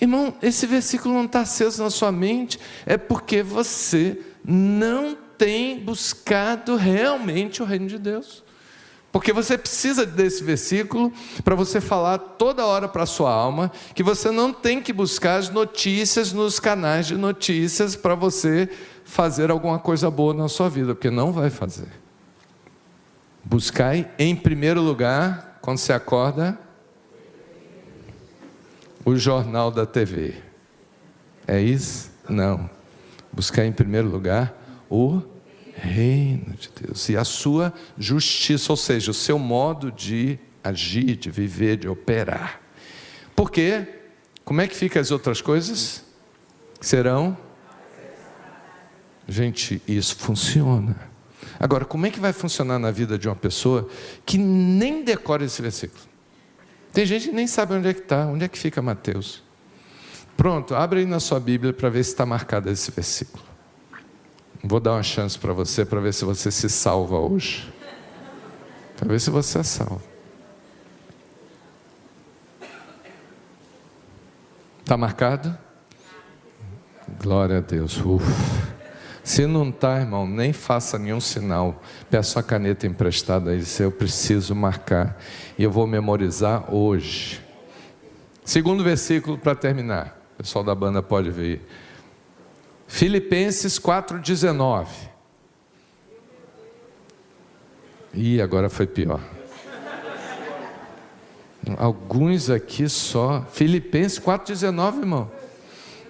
Irmão, 0.00 0.34
esse 0.42 0.66
versículo 0.66 1.14
não 1.14 1.24
está 1.24 1.40
aceso 1.40 1.82
na 1.82 1.90
sua 1.90 2.10
mente, 2.10 2.58
é 2.84 2.96
porque 2.96 3.42
você 3.42 4.18
não 4.44 5.16
tem 5.38 5.78
buscado 5.78 6.76
realmente 6.76 7.62
o 7.62 7.64
reino 7.64 7.86
de 7.86 7.98
Deus. 7.98 8.42
Porque 9.14 9.32
você 9.32 9.56
precisa 9.56 10.04
desse 10.04 10.42
versículo 10.42 11.12
para 11.44 11.54
você 11.54 11.80
falar 11.80 12.18
toda 12.18 12.66
hora 12.66 12.88
para 12.88 13.04
a 13.04 13.06
sua 13.06 13.32
alma 13.32 13.70
que 13.94 14.02
você 14.02 14.28
não 14.28 14.52
tem 14.52 14.82
que 14.82 14.92
buscar 14.92 15.36
as 15.36 15.48
notícias 15.48 16.32
nos 16.32 16.58
canais 16.58 17.06
de 17.06 17.16
notícias 17.16 17.94
para 17.94 18.16
você 18.16 18.68
fazer 19.04 19.52
alguma 19.52 19.78
coisa 19.78 20.10
boa 20.10 20.34
na 20.34 20.48
sua 20.48 20.68
vida, 20.68 20.96
porque 20.96 21.10
não 21.10 21.30
vai 21.30 21.48
fazer. 21.48 21.86
Buscai 23.44 24.10
em 24.18 24.34
primeiro 24.34 24.82
lugar, 24.82 25.60
quando 25.62 25.78
você 25.78 25.92
acorda, 25.92 26.58
o 29.04 29.14
jornal 29.14 29.70
da 29.70 29.86
TV. 29.86 30.34
É 31.46 31.60
isso? 31.60 32.10
Não. 32.28 32.68
Buscar 33.32 33.64
em 33.64 33.70
primeiro 33.70 34.08
lugar 34.08 34.60
o 34.90 35.22
reino 35.76 36.54
de 36.54 36.70
Deus 36.80 37.08
e 37.08 37.16
a 37.16 37.24
sua 37.24 37.72
justiça, 37.98 38.72
ou 38.72 38.76
seja, 38.76 39.10
o 39.10 39.14
seu 39.14 39.38
modo 39.38 39.90
de 39.90 40.38
agir, 40.62 41.16
de 41.16 41.30
viver, 41.30 41.76
de 41.76 41.88
operar. 41.88 42.60
Por 43.34 43.50
quê? 43.50 43.86
Como 44.44 44.60
é 44.60 44.68
que 44.68 44.74
fica 44.74 45.00
as 45.00 45.10
outras 45.10 45.40
coisas? 45.40 46.04
Serão? 46.80 47.36
Gente, 49.26 49.80
isso 49.88 50.16
funciona. 50.16 50.96
Agora, 51.58 51.84
como 51.84 52.06
é 52.06 52.10
que 52.10 52.20
vai 52.20 52.32
funcionar 52.32 52.78
na 52.78 52.90
vida 52.90 53.18
de 53.18 53.28
uma 53.28 53.36
pessoa 53.36 53.88
que 54.24 54.36
nem 54.36 55.02
decora 55.02 55.44
esse 55.44 55.60
versículo? 55.62 56.02
Tem 56.92 57.06
gente 57.06 57.28
que 57.28 57.34
nem 57.34 57.46
sabe 57.46 57.74
onde 57.74 57.88
é 57.88 57.94
que 57.94 58.00
está, 58.00 58.26
onde 58.26 58.44
é 58.44 58.48
que 58.48 58.58
fica 58.58 58.80
Mateus. 58.82 59.42
Pronto, 60.36 60.74
abre 60.74 61.00
aí 61.00 61.06
na 61.06 61.20
sua 61.20 61.40
Bíblia 61.40 61.72
para 61.72 61.88
ver 61.88 62.04
se 62.04 62.10
está 62.10 62.26
marcado 62.26 62.70
esse 62.70 62.90
versículo. 62.90 63.53
Vou 64.66 64.80
dar 64.80 64.92
uma 64.92 65.02
chance 65.02 65.38
para 65.38 65.52
você, 65.52 65.84
para 65.84 66.00
ver 66.00 66.14
se 66.14 66.24
você 66.24 66.50
se 66.50 66.70
salva 66.70 67.18
hoje. 67.18 67.70
Para 68.96 69.08
ver 69.08 69.20
se 69.20 69.28
você 69.28 69.58
é 69.58 69.62
salvo. 69.62 70.00
Está 74.80 74.96
marcado? 74.96 75.54
Glória 77.22 77.58
a 77.58 77.60
Deus. 77.60 78.02
Uf. 78.02 78.24
Se 79.22 79.46
não 79.46 79.68
está, 79.68 80.00
irmão, 80.00 80.26
nem 80.26 80.54
faça 80.54 80.98
nenhum 80.98 81.20
sinal. 81.20 81.82
Peça 82.10 82.40
a 82.40 82.42
caneta 82.42 82.86
emprestada 82.86 83.60
se 83.60 83.82
eu 83.82 83.92
preciso 83.92 84.54
marcar. 84.54 85.18
E 85.58 85.62
eu 85.62 85.70
vou 85.70 85.86
memorizar 85.86 86.74
hoje. 86.74 87.38
Segundo 88.42 88.82
versículo 88.82 89.36
para 89.36 89.54
terminar. 89.54 90.18
O 90.34 90.36
pessoal 90.38 90.64
da 90.64 90.74
banda 90.74 91.02
pode 91.02 91.30
ver. 91.30 91.66
Filipenses 92.86 93.78
4,19. 93.78 94.86
Ih, 98.14 98.40
agora 98.40 98.68
foi 98.68 98.86
pior. 98.86 99.20
Alguns 101.78 102.50
aqui 102.50 102.88
só. 102.88 103.44
Filipenses 103.50 104.20
4,19, 104.20 104.98
irmão. 104.98 105.30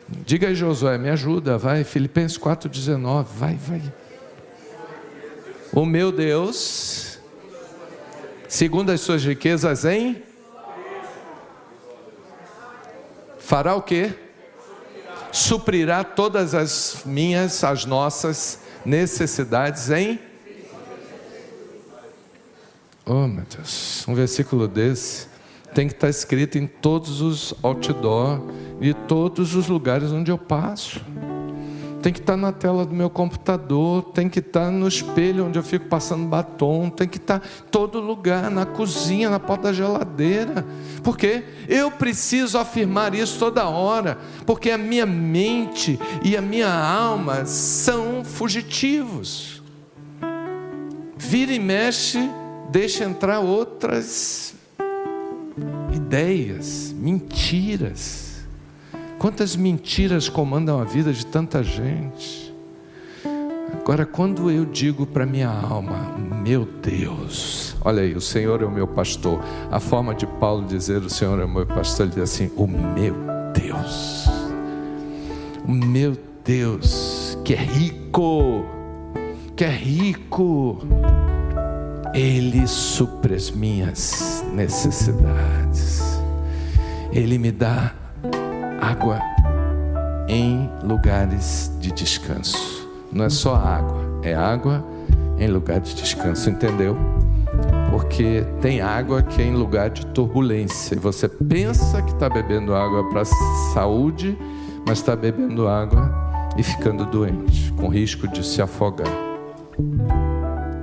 Diga 0.08 0.48
aí, 0.48 0.54
Josué, 0.54 0.98
me 0.98 1.08
ajuda, 1.08 1.56
vai. 1.56 1.84
Filipenses 1.84 2.36
4,19, 2.36 3.24
vai, 3.24 3.54
vai. 3.54 3.82
O 5.72 5.84
meu 5.86 6.12
Deus, 6.12 7.18
segundo 8.48 8.90
as 8.90 9.00
suas 9.00 9.24
riquezas 9.24 9.84
em. 9.84 10.22
Fará 13.38 13.74
o 13.74 13.82
quê? 13.82 14.14
Suprirá 15.34 16.04
todas 16.04 16.54
as 16.54 17.02
minhas, 17.04 17.64
as 17.64 17.84
nossas 17.84 18.60
necessidades 18.86 19.90
em. 19.90 20.20
Oh, 23.04 23.26
meu 23.26 23.44
Deus, 23.44 24.06
um 24.06 24.14
versículo 24.14 24.68
desse 24.68 25.26
tem 25.74 25.88
que 25.88 25.94
estar 25.94 26.08
escrito 26.08 26.56
em 26.56 26.68
todos 26.68 27.20
os 27.20 27.52
outdoor 27.60 28.40
e 28.80 28.94
todos 28.94 29.56
os 29.56 29.66
lugares 29.66 30.12
onde 30.12 30.30
eu 30.30 30.38
passo. 30.38 31.04
Tem 32.04 32.12
que 32.12 32.20
estar 32.20 32.36
na 32.36 32.52
tela 32.52 32.84
do 32.84 32.94
meu 32.94 33.08
computador, 33.08 34.02
tem 34.12 34.28
que 34.28 34.40
estar 34.40 34.70
no 34.70 34.86
espelho 34.86 35.46
onde 35.46 35.58
eu 35.58 35.62
fico 35.62 35.86
passando 35.86 36.26
batom, 36.26 36.90
tem 36.90 37.08
que 37.08 37.16
estar 37.16 37.38
em 37.38 37.70
todo 37.70 37.98
lugar, 37.98 38.50
na 38.50 38.66
cozinha, 38.66 39.30
na 39.30 39.40
porta 39.40 39.68
da 39.68 39.72
geladeira. 39.72 40.66
Porque 41.02 41.42
eu 41.66 41.90
preciso 41.90 42.58
afirmar 42.58 43.14
isso 43.14 43.38
toda 43.38 43.66
hora, 43.66 44.18
porque 44.44 44.70
a 44.70 44.76
minha 44.76 45.06
mente 45.06 45.98
e 46.22 46.36
a 46.36 46.42
minha 46.42 46.70
alma 46.70 47.46
são 47.46 48.22
fugitivos. 48.22 49.62
Vira 51.16 51.52
e 51.52 51.58
mexe, 51.58 52.18
deixa 52.70 53.04
entrar 53.04 53.40
outras 53.40 54.54
ideias, 55.90 56.94
mentiras. 56.98 58.33
Quantas 59.24 59.56
mentiras 59.56 60.28
comandam 60.28 60.78
a 60.78 60.84
vida 60.84 61.10
de 61.10 61.24
tanta 61.24 61.62
gente. 61.62 62.54
Agora, 63.72 64.04
quando 64.04 64.50
eu 64.50 64.66
digo 64.66 65.06
para 65.06 65.24
minha 65.24 65.48
alma, 65.48 66.14
meu 66.42 66.66
Deus, 66.66 67.74
olha 67.82 68.02
aí, 68.02 68.14
o 68.14 68.20
Senhor 68.20 68.60
é 68.60 68.66
o 68.66 68.70
meu 68.70 68.86
pastor. 68.86 69.42
A 69.70 69.80
forma 69.80 70.14
de 70.14 70.26
Paulo 70.26 70.66
dizer 70.66 70.98
o 70.98 71.08
Senhor 71.08 71.40
é 71.40 71.44
o 71.46 71.48
meu 71.48 71.64
pastor, 71.64 72.04
ele 72.04 72.16
diz 72.16 72.24
assim: 72.24 72.50
o 72.54 72.66
meu 72.66 73.16
Deus, 73.54 74.26
o 75.66 75.72
meu 75.72 76.18
Deus, 76.44 77.38
que 77.42 77.54
é 77.54 77.62
rico, 77.64 78.66
que 79.56 79.64
é 79.64 79.70
rico, 79.70 80.80
Ele 82.12 82.66
supre 82.66 83.34
as 83.34 83.50
minhas 83.50 84.44
necessidades. 84.52 86.20
Ele 87.10 87.38
me 87.38 87.50
dá 87.50 88.03
água 88.84 89.18
em 90.28 90.70
lugares 90.82 91.72
de 91.80 91.90
descanso. 91.90 92.86
Não 93.10 93.24
é 93.24 93.30
só 93.30 93.54
água, 93.54 94.20
é 94.22 94.34
água 94.34 94.84
em 95.38 95.48
lugar 95.48 95.80
de 95.80 95.94
descanso, 95.94 96.50
entendeu? 96.50 96.96
Porque 97.90 98.44
tem 98.60 98.82
água 98.82 99.22
que 99.22 99.40
é 99.40 99.46
em 99.46 99.54
lugar 99.54 99.88
de 99.88 100.04
turbulência. 100.06 100.94
E 100.96 100.98
você 100.98 101.28
pensa 101.28 102.02
que 102.02 102.12
está 102.12 102.28
bebendo 102.28 102.74
água 102.74 103.08
para 103.08 103.24
saúde, 103.72 104.36
mas 104.86 104.98
está 104.98 105.16
bebendo 105.16 105.66
água 105.66 106.12
e 106.56 106.62
ficando 106.62 107.06
doente, 107.06 107.72
com 107.72 107.88
risco 107.88 108.28
de 108.28 108.44
se 108.44 108.60
afogar. 108.60 109.08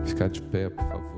Ficar 0.06 0.28
de 0.28 0.42
pé, 0.42 0.70
por 0.70 0.86
favor. 0.86 1.11